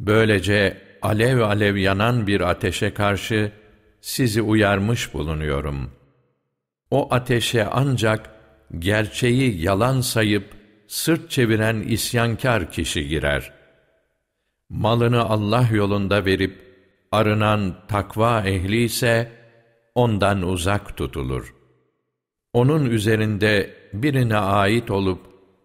[0.00, 3.52] Böylece alev alev yanan bir ateşe karşı
[4.00, 5.90] sizi uyarmış bulunuyorum.
[6.90, 8.30] O ateşe ancak
[8.78, 10.44] gerçeği yalan sayıp
[10.86, 13.52] sırt çeviren isyankar kişi girer.
[14.68, 16.66] Malını Allah yolunda verip
[17.12, 19.32] arınan takva ehli ise
[19.94, 21.54] ondan uzak tutulur.
[22.52, 25.20] Onun üzerinde birine ait olup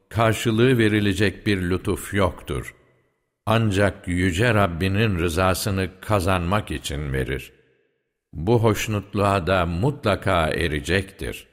[0.10, 2.76] karşılığı verilecek bir lütuf yoktur.
[3.46, 7.54] Ancak yüce Rabbinin rızasını kazanmak için verir.
[8.34, 11.48] Bu hoşnutluğa da mutlaka erecektir.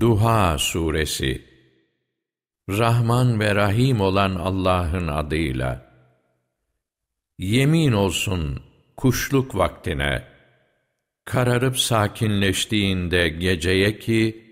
[0.00, 1.44] Duha Suresi
[2.68, 5.94] Rahman ve Rahim olan Allah'ın adıyla
[7.38, 8.62] Yemin olsun
[8.96, 10.24] kuşluk vaktine,
[11.24, 14.43] kararıp sakinleştiğinde geceye ki,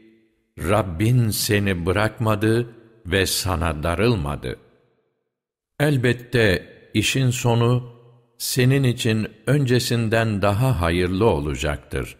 [0.59, 2.75] Rabbin seni bırakmadı
[3.07, 4.59] ve sana darılmadı.
[5.81, 7.93] Elbette işin sonu,
[8.39, 12.17] senin için öncesinden daha hayırlı olacaktır.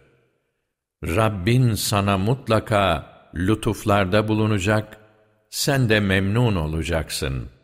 [1.03, 4.97] Rabbin sana mutlaka lütuflarda bulunacak,
[5.49, 7.63] sen de memnun olacaksın.''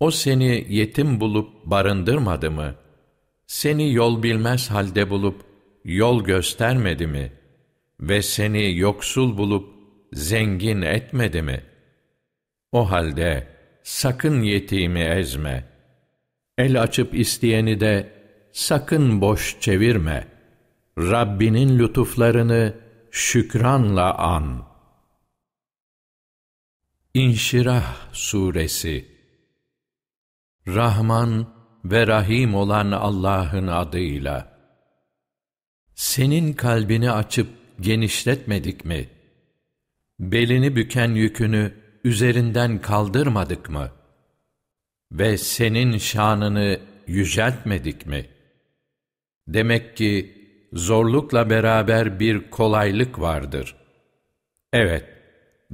[0.00, 2.74] O seni yetim bulup barındırmadı mı?
[3.46, 5.42] Seni yol bilmez halde bulup
[5.84, 7.32] yol göstermedi mi?
[8.00, 9.74] Ve seni yoksul bulup
[10.12, 11.64] zengin etmedi mi?
[12.72, 13.48] O halde
[13.82, 15.64] sakın yetimi ezme.
[16.58, 18.12] El açıp isteyeni de
[18.52, 20.28] sakın boş çevirme.
[20.98, 22.74] Rabbinin lütuflarını
[23.10, 24.68] şükranla an.
[27.14, 29.08] İnşirah Suresi
[30.66, 31.46] Rahman
[31.84, 34.58] ve Rahim olan Allah'ın adıyla.
[35.94, 39.08] Senin kalbini açıp genişletmedik mi?
[40.20, 41.72] Belini büken yükünü
[42.04, 43.90] üzerinden kaldırmadık mı?
[45.12, 48.26] Ve senin şanını yüceltmedik mi?
[49.48, 50.34] Demek ki
[50.72, 53.76] zorlukla beraber bir kolaylık vardır.
[54.72, 55.04] Evet,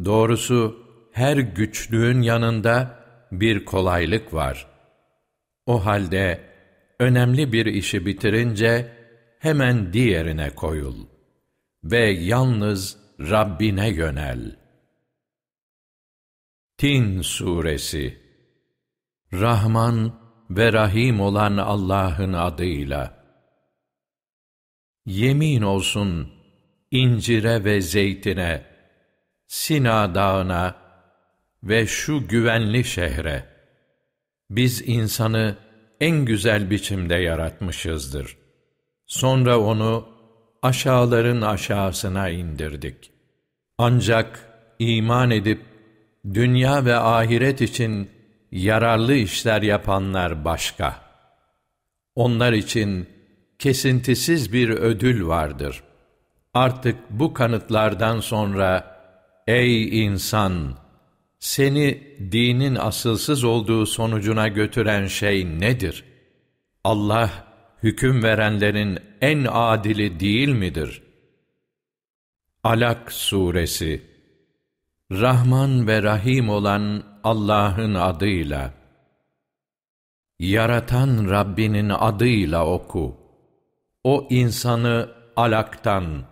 [0.04, 4.74] doğrusu her güçlüğün yanında bir kolaylık var.''
[5.66, 6.40] O halde
[7.00, 8.92] önemli bir işi bitirince
[9.38, 11.06] hemen diğerine koyul
[11.84, 14.56] ve yalnız Rabbine yönel.
[16.78, 18.20] Tin Suresi
[19.32, 20.20] Rahman
[20.50, 23.24] ve Rahim olan Allah'ın adıyla
[25.06, 26.32] Yemin olsun
[26.90, 28.66] incire ve zeytine,
[29.46, 30.76] Sina dağına
[31.62, 33.46] ve şu güvenli şehre,
[34.50, 35.56] biz insanı
[36.00, 38.36] en güzel biçimde yaratmışızdır.
[39.06, 40.13] Sonra onu
[40.64, 43.10] aşağıların aşağısına indirdik.
[43.78, 44.40] Ancak
[44.78, 45.60] iman edip
[46.34, 48.10] dünya ve ahiret için
[48.52, 51.00] yararlı işler yapanlar başka.
[52.14, 53.08] Onlar için
[53.58, 55.82] kesintisiz bir ödül vardır.
[56.54, 58.96] Artık bu kanıtlardan sonra
[59.46, 60.78] ey insan
[61.38, 62.02] seni
[62.32, 66.04] dinin asılsız olduğu sonucuna götüren şey nedir?
[66.84, 67.30] Allah,
[67.84, 71.02] hüküm verenlerin en adili değil midir?
[72.64, 74.02] Alak Suresi
[75.12, 78.74] Rahman ve Rahim olan Allah'ın adıyla
[80.38, 83.16] Yaratan Rabbinin adıyla oku.
[84.04, 86.24] O insanı alaktan,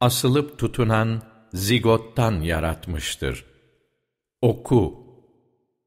[0.00, 1.22] asılıp tutunan
[1.52, 3.54] zigottan yaratmıştır.''
[4.44, 5.06] Oku,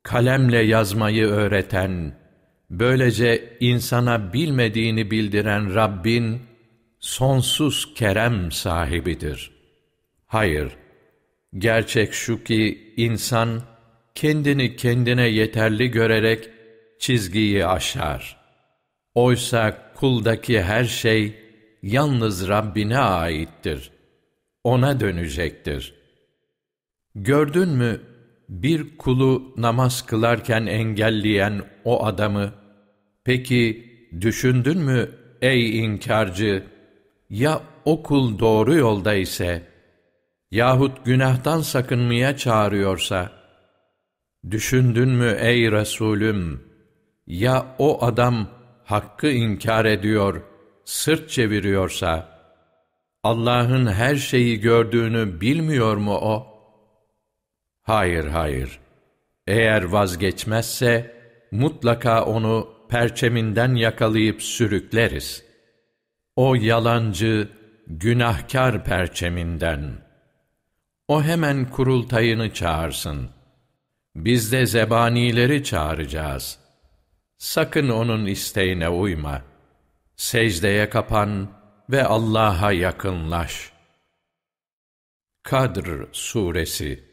[0.03, 2.17] kalemle yazmayı öğreten,
[2.69, 6.41] böylece insana bilmediğini bildiren Rabbin,
[6.99, 9.51] sonsuz kerem sahibidir.
[10.25, 10.77] Hayır,
[11.57, 13.61] gerçek şu ki insan,
[14.15, 16.49] kendini kendine yeterli görerek
[16.99, 18.37] çizgiyi aşar.
[19.15, 21.35] Oysa kuldaki her şey
[21.83, 23.91] yalnız Rabbine aittir.
[24.63, 25.93] Ona dönecektir.
[27.15, 28.01] Gördün mü
[28.49, 32.53] bir kulu namaz kılarken engelleyen o adamı?
[33.27, 33.85] Peki
[34.21, 35.09] düşündün mü
[35.41, 36.63] ey inkarcı?
[37.29, 39.63] Ya o kul doğru yolda ise
[40.51, 43.31] yahut günahtan sakınmaya çağırıyorsa
[44.51, 46.63] düşündün mü ey Resulüm?
[47.27, 48.47] Ya o adam
[48.85, 50.41] hakkı inkar ediyor,
[50.85, 52.39] sırt çeviriyorsa,
[53.23, 56.47] Allah'ın her şeyi gördüğünü bilmiyor mu o?
[57.81, 58.79] Hayır, hayır.
[59.47, 61.15] Eğer vazgeçmezse,
[61.51, 65.43] mutlaka onu perçeminden yakalayıp sürükleriz.
[66.35, 67.49] O yalancı,
[67.87, 69.93] günahkar perçeminden.
[71.07, 73.29] O hemen kurultayını çağırsın.
[74.15, 76.67] Biz de zebanileri çağıracağız.''
[77.37, 79.41] Sakın onun isteğine uyma.
[80.15, 81.49] Secdeye kapan
[81.89, 83.71] ve Allah'a yakınlaş.
[85.43, 87.03] Kadr Suresi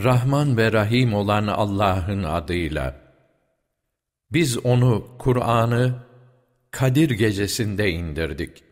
[0.00, 3.05] Rahman ve Rahim olan Allah'ın adıyla.
[4.32, 6.06] Biz onu, Kur'an'ı,
[6.70, 8.64] Kadir gecesinde indirdik.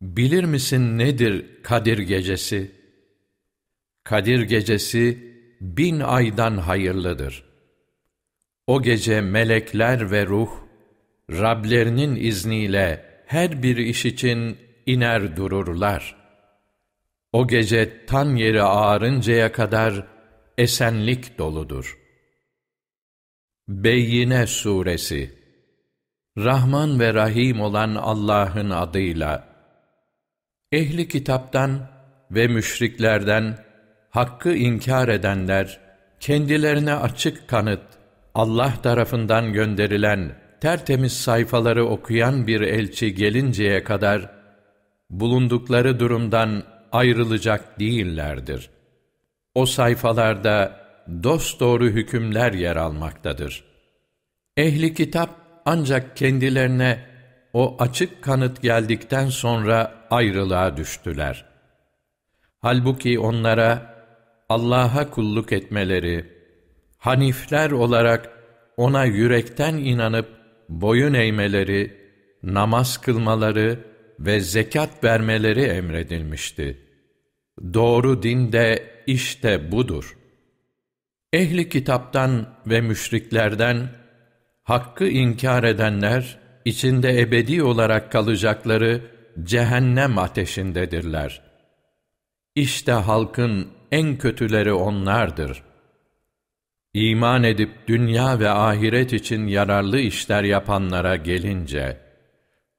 [0.00, 2.70] Bilir misin nedir Kadir gecesi?
[4.04, 7.54] Kadir gecesi bin aydan hayırlıdır.''
[8.66, 10.50] O gece melekler ve ruh,
[11.30, 16.16] Rablerinin izniyle her bir iş için iner dururlar.
[17.32, 20.06] O gece tan yeri ağarıncaya kadar
[20.58, 21.98] esenlik doludur.
[23.68, 25.30] Beyyine Suresi
[26.38, 29.48] Rahman ve Rahim olan Allah'ın adıyla
[30.72, 31.88] Ehli kitaptan
[32.30, 33.58] ve müşriklerden
[34.10, 35.80] hakkı inkar edenler
[36.20, 37.82] kendilerine açık kanıt
[38.34, 44.30] Allah tarafından gönderilen tertemiz sayfaları okuyan bir elçi gelinceye kadar
[45.10, 46.62] bulundukları durumdan
[46.92, 48.70] ayrılacak değillerdir.
[49.54, 50.83] O sayfalarda
[51.22, 53.64] dosdoğru hükümler yer almaktadır.
[54.56, 55.30] Ehli kitap
[55.64, 57.06] ancak kendilerine
[57.52, 61.44] o açık kanıt geldikten sonra ayrılığa düştüler.
[62.60, 63.94] Halbuki onlara
[64.48, 66.34] Allah'a kulluk etmeleri,
[66.98, 68.30] Hanifler olarak
[68.76, 70.28] ona yürekten inanıp
[70.68, 71.96] boyun eğmeleri,
[72.42, 73.78] namaz kılmaları
[74.18, 76.78] ve zekat vermeleri emredilmişti.
[77.74, 80.16] Doğru din de işte budur.
[81.34, 83.88] Ehli kitaptan ve müşriklerden
[84.62, 89.00] hakkı inkar edenler içinde ebedi olarak kalacakları
[89.42, 91.40] cehennem ateşindedirler.
[92.54, 95.74] İşte halkın en kötüleri onlardır.''
[96.94, 101.96] İman edip dünya ve ahiret için yararlı işler yapanlara gelince,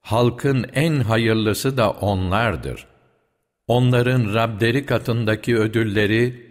[0.00, 2.86] halkın en hayırlısı da onlardır.
[3.66, 6.45] Onların Rableri katındaki ödülleri,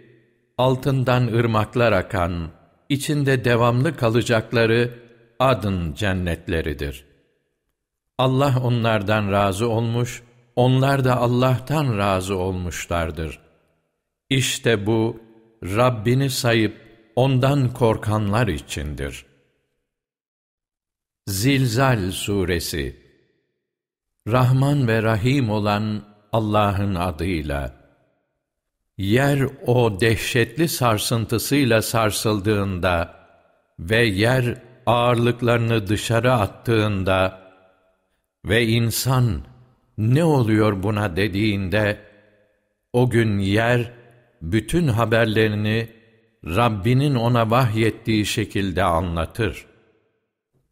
[0.58, 2.50] altından ırmaklar akan,
[2.88, 4.98] içinde devamlı kalacakları
[5.38, 7.04] adın cennetleridir.
[8.18, 10.22] Allah onlardan razı olmuş,
[10.56, 13.40] onlar da Allah'tan razı olmuşlardır.
[14.30, 15.20] İşte bu,
[15.62, 16.86] Rabbini sayıp
[17.16, 19.26] ondan korkanlar içindir.
[21.26, 23.06] Zilzal Suresi
[24.28, 26.02] Rahman ve Rahim olan
[26.32, 27.75] Allah'ın adıyla
[28.98, 33.14] Yer o dehşetli sarsıntısıyla sarsıldığında
[33.78, 37.40] ve yer ağırlıklarını dışarı attığında
[38.44, 39.42] ve insan
[39.98, 41.98] ne oluyor buna dediğinde
[42.92, 43.92] o gün yer
[44.42, 45.88] bütün haberlerini
[46.44, 49.66] Rabbinin ona vahyettiği şekilde anlatır.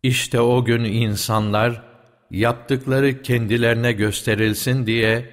[0.03, 1.83] İşte o gün insanlar,
[2.31, 5.31] yaptıkları kendilerine gösterilsin diye,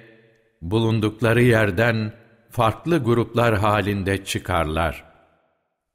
[0.62, 2.12] bulundukları yerden
[2.52, 5.04] farklı gruplar halinde çıkarlar.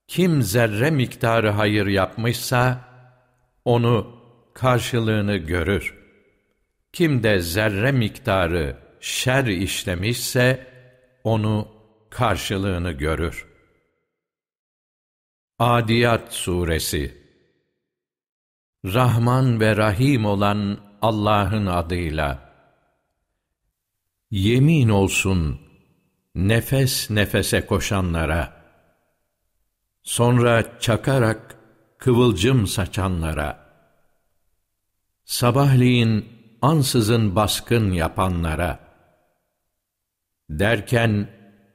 [0.08, 2.82] Kim zerre miktarı hayır yapmışsa,
[3.66, 4.22] onu
[4.54, 5.96] karşılığını görür.
[6.94, 10.68] Kim de zerre miktarı şer işlemişse,
[11.24, 11.68] onu
[12.10, 13.58] karşılığını görür.''
[15.60, 17.18] Adiyat Suresi
[18.86, 22.54] Rahman ve Rahim olan Allah'ın adıyla
[24.32, 25.60] Yemin olsun
[26.38, 28.54] nefes nefese koşanlara
[30.04, 31.56] sonra çakarak
[31.98, 33.60] kıvılcım saçanlara,
[35.26, 36.26] sabahleyin
[36.62, 38.80] ansızın baskın yapanlara,
[40.50, 41.30] derken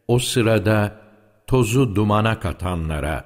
[0.09, 1.01] o sırada
[1.47, 3.25] tozu dumana katanlara,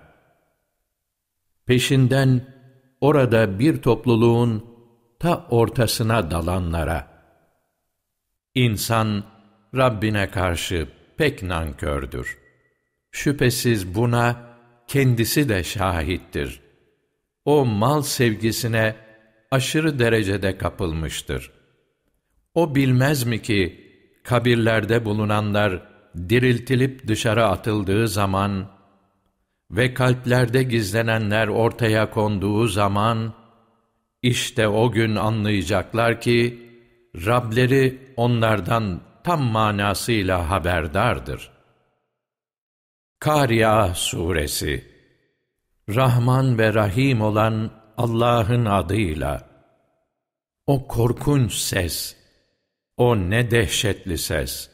[1.67, 2.55] peşinden
[3.01, 4.65] orada bir topluluğun
[5.19, 7.09] ta ortasına dalanlara,
[8.55, 9.25] insan
[9.75, 12.39] Rabbine karşı pek nankördür.
[13.11, 14.57] Şüphesiz buna
[14.87, 16.61] kendisi de şahittir.
[17.45, 18.97] O mal sevgisine
[19.51, 21.51] aşırı derecede kapılmıştır.
[22.55, 23.87] O bilmez mi ki
[24.25, 25.83] kabirlerde bulunanlar
[26.29, 28.71] diriltilip dışarı atıldığı zaman
[29.71, 33.35] ve kalplerde gizlenenler ortaya konduğu zaman
[34.23, 36.67] işte o gün anlayacaklar ki
[37.27, 41.51] Rableri onlardan tam manasıyla haberdardır.
[43.21, 44.85] Kariya Suresi
[45.89, 49.49] Rahman ve Rahim olan Allah'ın adıyla
[50.67, 52.17] O korkunç ses,
[52.97, 54.71] o ne dehşetli ses.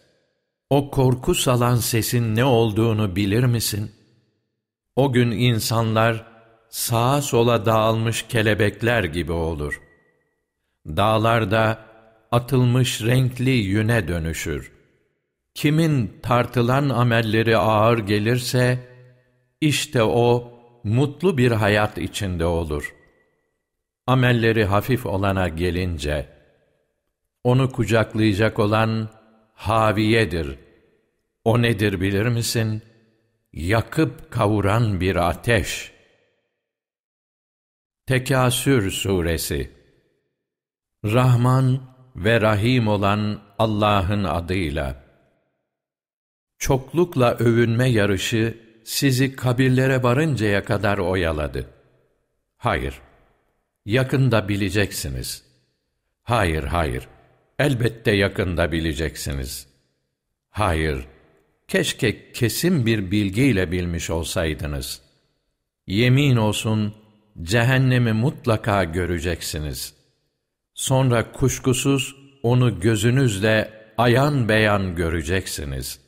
[0.71, 3.93] O korku salan sesin ne olduğunu bilir misin?
[4.97, 6.27] O gün insanlar
[6.69, 9.83] sağa sola dağılmış kelebekler gibi olur.
[10.87, 11.92] Dağlarda
[12.33, 14.73] atılmış renkli yüne dönüşür.
[15.55, 18.79] Kimin tartılan amelleri ağır gelirse,
[19.61, 20.53] işte o
[20.85, 22.95] mutlu bir hayat içinde olur.
[24.07, 26.29] Amelleri hafif olana gelince,
[27.45, 29.09] onu kucaklayacak olan
[29.55, 30.59] haviyedir.
[31.45, 32.83] O nedir bilir misin?
[33.53, 35.93] Yakıp kavuran bir ateş.
[38.07, 39.71] Tekasür Suresi
[41.05, 45.03] Rahman ve Rahim olan Allah'ın adıyla.
[46.59, 51.67] Çoklukla övünme yarışı sizi kabirlere varıncaya kadar oyaladı.
[52.57, 53.01] Hayır,
[53.87, 55.43] yakında bileceksiniz.
[56.23, 57.09] Hayır, hayır,
[57.59, 59.67] elbette yakında bileceksiniz.
[60.51, 61.07] Hayır,
[61.69, 65.03] keşke kesin bir bilgiyle bilmiş olsaydınız.
[65.87, 66.95] Yemin olsun,
[67.43, 70.02] cehennemi mutlaka göreceksiniz.''
[70.75, 76.01] Sonra kuşkusuz onu gözünüzle ayan beyan göreceksiniz.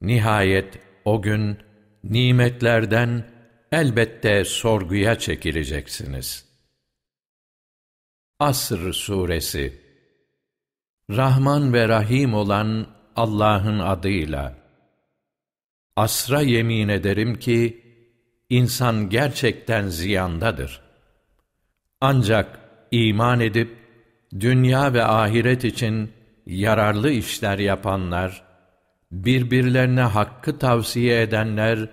[0.00, 1.58] Nihayet o gün
[2.04, 3.30] nimetlerden
[3.72, 6.48] elbette sorguya çekileceksiniz.
[8.40, 9.82] Asr Suresi
[11.10, 12.86] Rahman ve Rahim olan
[13.16, 14.58] Allah'ın adıyla
[15.96, 17.84] Asra yemin ederim ki
[18.48, 20.80] insan gerçekten ziyandadır.
[22.00, 23.78] Ancak iman edip
[24.40, 26.12] dünya ve ahiret için
[26.46, 28.42] yararlı işler yapanlar,
[29.12, 31.88] birbirlerine hakkı tavsiye edenler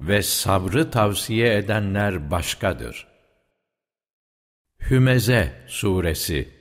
[0.00, 3.06] ve sabrı tavsiye edenler başkadır.
[4.90, 6.56] Hümeze Suresi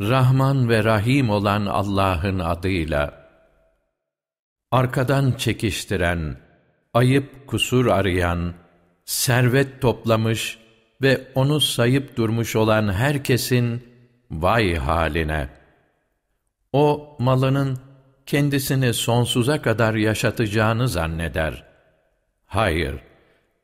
[0.00, 3.30] Rahman ve Rahim olan Allah'ın adıyla
[4.70, 6.36] arkadan çekiştiren,
[6.94, 8.54] ayıp kusur arayan,
[9.04, 10.58] servet toplamış
[11.02, 13.82] ve onu sayıp durmuş olan herkesin
[14.30, 15.48] vay haline!
[16.72, 17.78] O malının
[18.26, 21.64] kendisini sonsuza kadar yaşatacağını zanneder.
[22.46, 22.94] Hayır,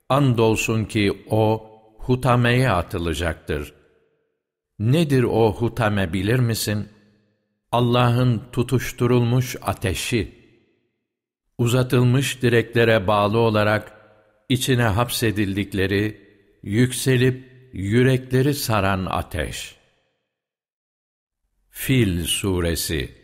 [0.08, 3.74] andolsun ki o hutameye atılacaktır.
[4.78, 6.88] Nedir o hutame bilir misin?
[7.72, 10.46] Allah'ın tutuşturulmuş ateşi.
[11.58, 13.92] Uzatılmış direklere bağlı olarak
[14.48, 16.25] içine hapsedildikleri,
[16.66, 19.76] yükselip yürekleri saran ateş.
[21.70, 23.14] Fil Suresi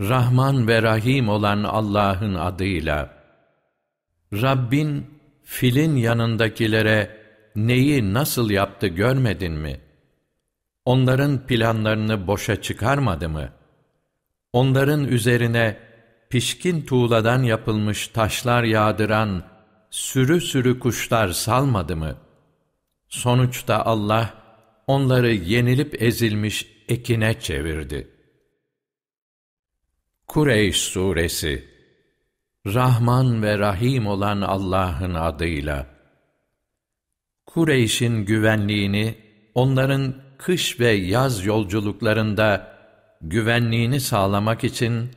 [0.00, 3.24] Rahman ve Rahim olan Allah'ın adıyla
[4.32, 5.06] Rabbin
[5.42, 7.16] filin yanındakilere
[7.56, 9.80] neyi nasıl yaptı görmedin mi?
[10.84, 13.48] Onların planlarını boşa çıkarmadı mı?
[14.52, 15.76] Onların üzerine
[16.30, 19.53] pişkin tuğladan yapılmış taşlar yağdıran
[19.94, 22.16] sürü sürü kuşlar salmadı mı?
[23.08, 24.34] Sonuçta Allah
[24.86, 28.08] onları yenilip ezilmiş ekine çevirdi.
[30.26, 31.68] Kureyş Suresi
[32.66, 35.86] Rahman ve Rahim olan Allah'ın adıyla
[37.46, 39.18] Kureyş'in güvenliğini
[39.54, 42.76] onların kış ve yaz yolculuklarında
[43.20, 45.10] güvenliğini sağlamak için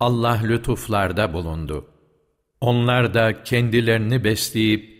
[0.00, 1.89] Allah lütuflarda bulundu.
[2.60, 4.90] Onlar da kendilerini besleyip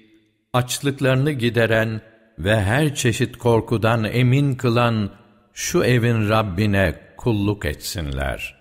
[0.52, 2.00] açlıklarını gideren
[2.38, 5.10] ve her çeşit korkudan emin kılan
[5.52, 8.60] şu evin Rabbine kulluk etsinler.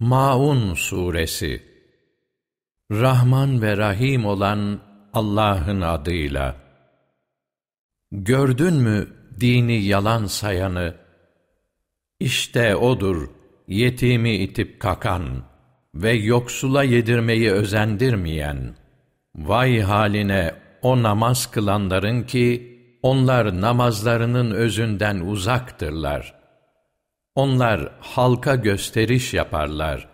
[0.00, 1.62] Maun Suresi
[2.90, 4.80] Rahman ve Rahim olan
[5.12, 6.56] Allah'ın adıyla.
[8.12, 9.08] Gördün mü
[9.40, 10.94] dini yalan sayanı?
[12.20, 13.30] İşte odur
[13.68, 15.44] yetimi itip kakan
[16.02, 18.74] ve yoksula yedirmeyi özendirmeyen.
[19.36, 26.34] Vay haline o namaz kılanların ki onlar namazlarının özünden uzaktırlar.
[27.34, 30.08] Onlar halka gösteriş yaparlar.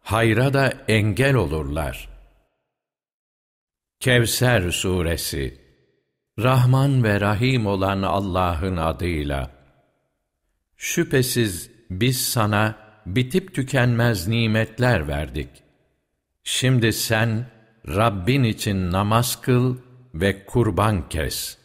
[0.00, 2.08] Hayra da engel olurlar.
[4.00, 5.60] Kevser Suresi
[6.38, 9.50] Rahman ve Rahim olan Allah'ın adıyla.
[10.76, 15.48] Şüphesiz biz sana bitip tükenmez nimetler verdik.
[16.44, 17.46] Şimdi sen
[17.88, 19.76] Rabbin için namaz kıl
[20.14, 21.58] ve kurban kes.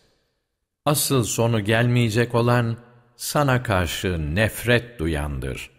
[0.86, 2.78] Asıl sonu gelmeyecek olan
[3.16, 5.70] sana karşı nefret duyandır.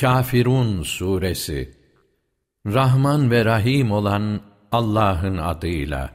[0.00, 1.74] Kafirun Suresi
[2.66, 4.40] Rahman ve Rahim olan
[4.72, 6.14] Allah'ın adıyla.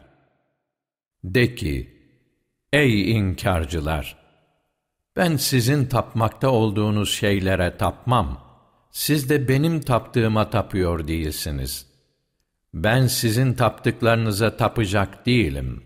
[1.24, 1.98] De ki,
[2.74, 4.23] ey inkarcılar!
[5.16, 8.44] Ben sizin tapmakta olduğunuz şeylere tapmam.
[8.92, 11.86] Siz de benim taptığıma tapıyor değilsiniz.
[12.74, 15.84] Ben sizin taptıklarınıza tapacak değilim.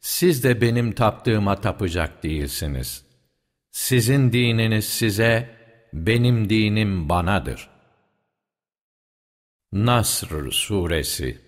[0.00, 3.04] Siz de benim taptığıma tapacak değilsiniz.
[3.70, 5.56] Sizin dininiz size,
[5.92, 7.68] benim dinim banadır.
[9.72, 11.38] Nasr Suresi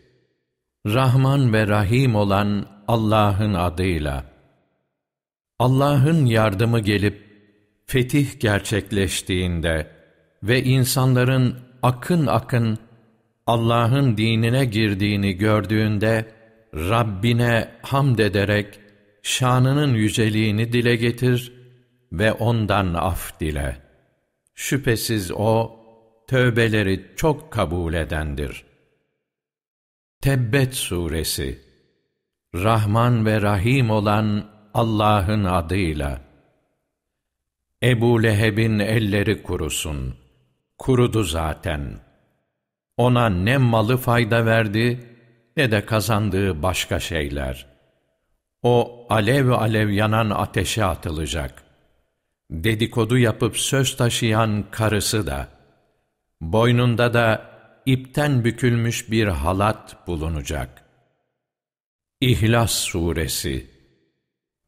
[0.87, 4.36] Rahman ve Rahim olan Allah'ın adıyla.
[5.59, 7.27] Allah'ın yardımı gelip
[7.87, 9.91] fetih gerçekleştiğinde
[10.43, 12.79] ve insanların akın akın
[13.47, 16.33] Allah'ın dinine girdiğini gördüğünde
[16.75, 18.81] Rabbine hamd ederek
[19.23, 21.53] şanının yüceliğini dile getir
[22.13, 23.77] ve ondan af dile.
[24.55, 25.77] Şüphesiz o
[26.29, 28.65] tövbeleri çok kabul edendir.
[30.21, 31.59] Tebbet suresi
[32.55, 36.21] Rahman ve Rahim olan Allah'ın adıyla.
[37.83, 40.15] Ebu Leheb'in elleri kurusun.
[40.79, 41.99] Kurudu zaten.
[42.97, 45.01] Ona ne malı fayda verdi,
[45.57, 47.67] ne de kazandığı başka şeyler.
[48.63, 51.63] O alev alev yanan ateşe atılacak.
[52.51, 55.49] Dedikodu yapıp söz taşıyan karısı da,
[56.41, 57.51] boynunda da
[57.87, 60.85] ipten bükülmüş bir halat bulunacak.
[62.21, 63.76] İhlas Suresi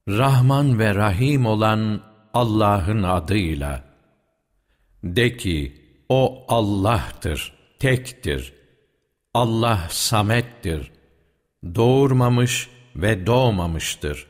[0.09, 2.01] Rahman ve Rahim olan
[2.35, 3.85] Allah'ın adıyla.
[5.05, 8.55] De ki, O Allah'tır, tektir.
[9.35, 10.93] Allah samettir.
[11.75, 14.27] Doğurmamış ve doğmamıştır.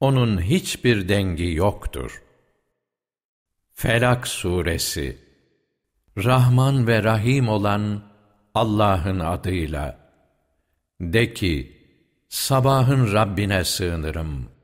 [0.00, 2.22] Onun hiçbir dengi yoktur.
[3.74, 5.18] Felak Suresi
[6.18, 8.02] Rahman ve Rahim olan
[8.54, 9.98] Allah'ın adıyla.
[11.00, 11.82] De ki,
[12.28, 14.57] sabahın Rabbine sığınırım.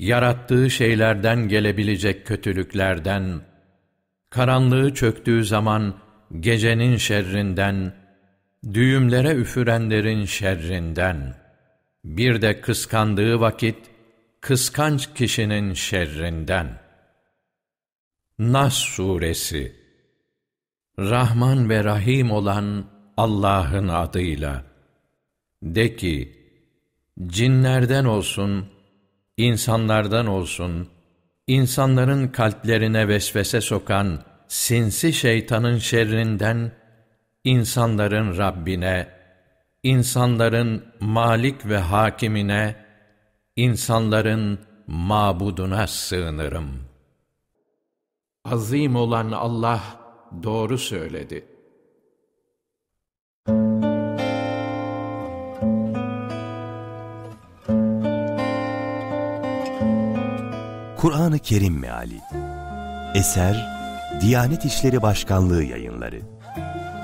[0.00, 3.40] Yarattığı şeylerden gelebilecek kötülüklerden,
[4.30, 5.94] karanlığı çöktüğü zaman
[6.40, 7.94] gecenin şerrinden,
[8.72, 11.34] düğümlere üfürenlerin şerrinden,
[12.04, 13.76] bir de kıskandığı vakit,
[14.40, 16.78] kıskanç kişinin şerrinden.
[18.38, 19.76] Nas Suresi
[20.98, 22.84] Rahman ve Rahim olan
[23.16, 24.64] Allah'ın adıyla.
[25.62, 26.32] De ki,
[27.26, 28.79] cinlerden olsun,
[29.40, 30.88] insanlardan olsun,
[31.46, 36.72] insanların kalplerine vesvese sokan sinsi şeytanın şerrinden,
[37.44, 39.08] insanların Rabbine,
[39.82, 42.76] insanların Malik ve Hakimine,
[43.56, 46.70] insanların mabuduna sığınırım.
[48.44, 49.82] Azim olan Allah
[50.42, 51.49] doğru söyledi.
[61.00, 62.20] Kur'an-ı Kerim Meali.
[63.14, 63.68] Eser
[64.20, 66.20] Diyanet İşleri Başkanlığı Yayınları.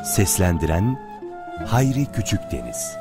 [0.05, 0.99] Seslendiren
[1.67, 2.97] Hayri Küçükdeniz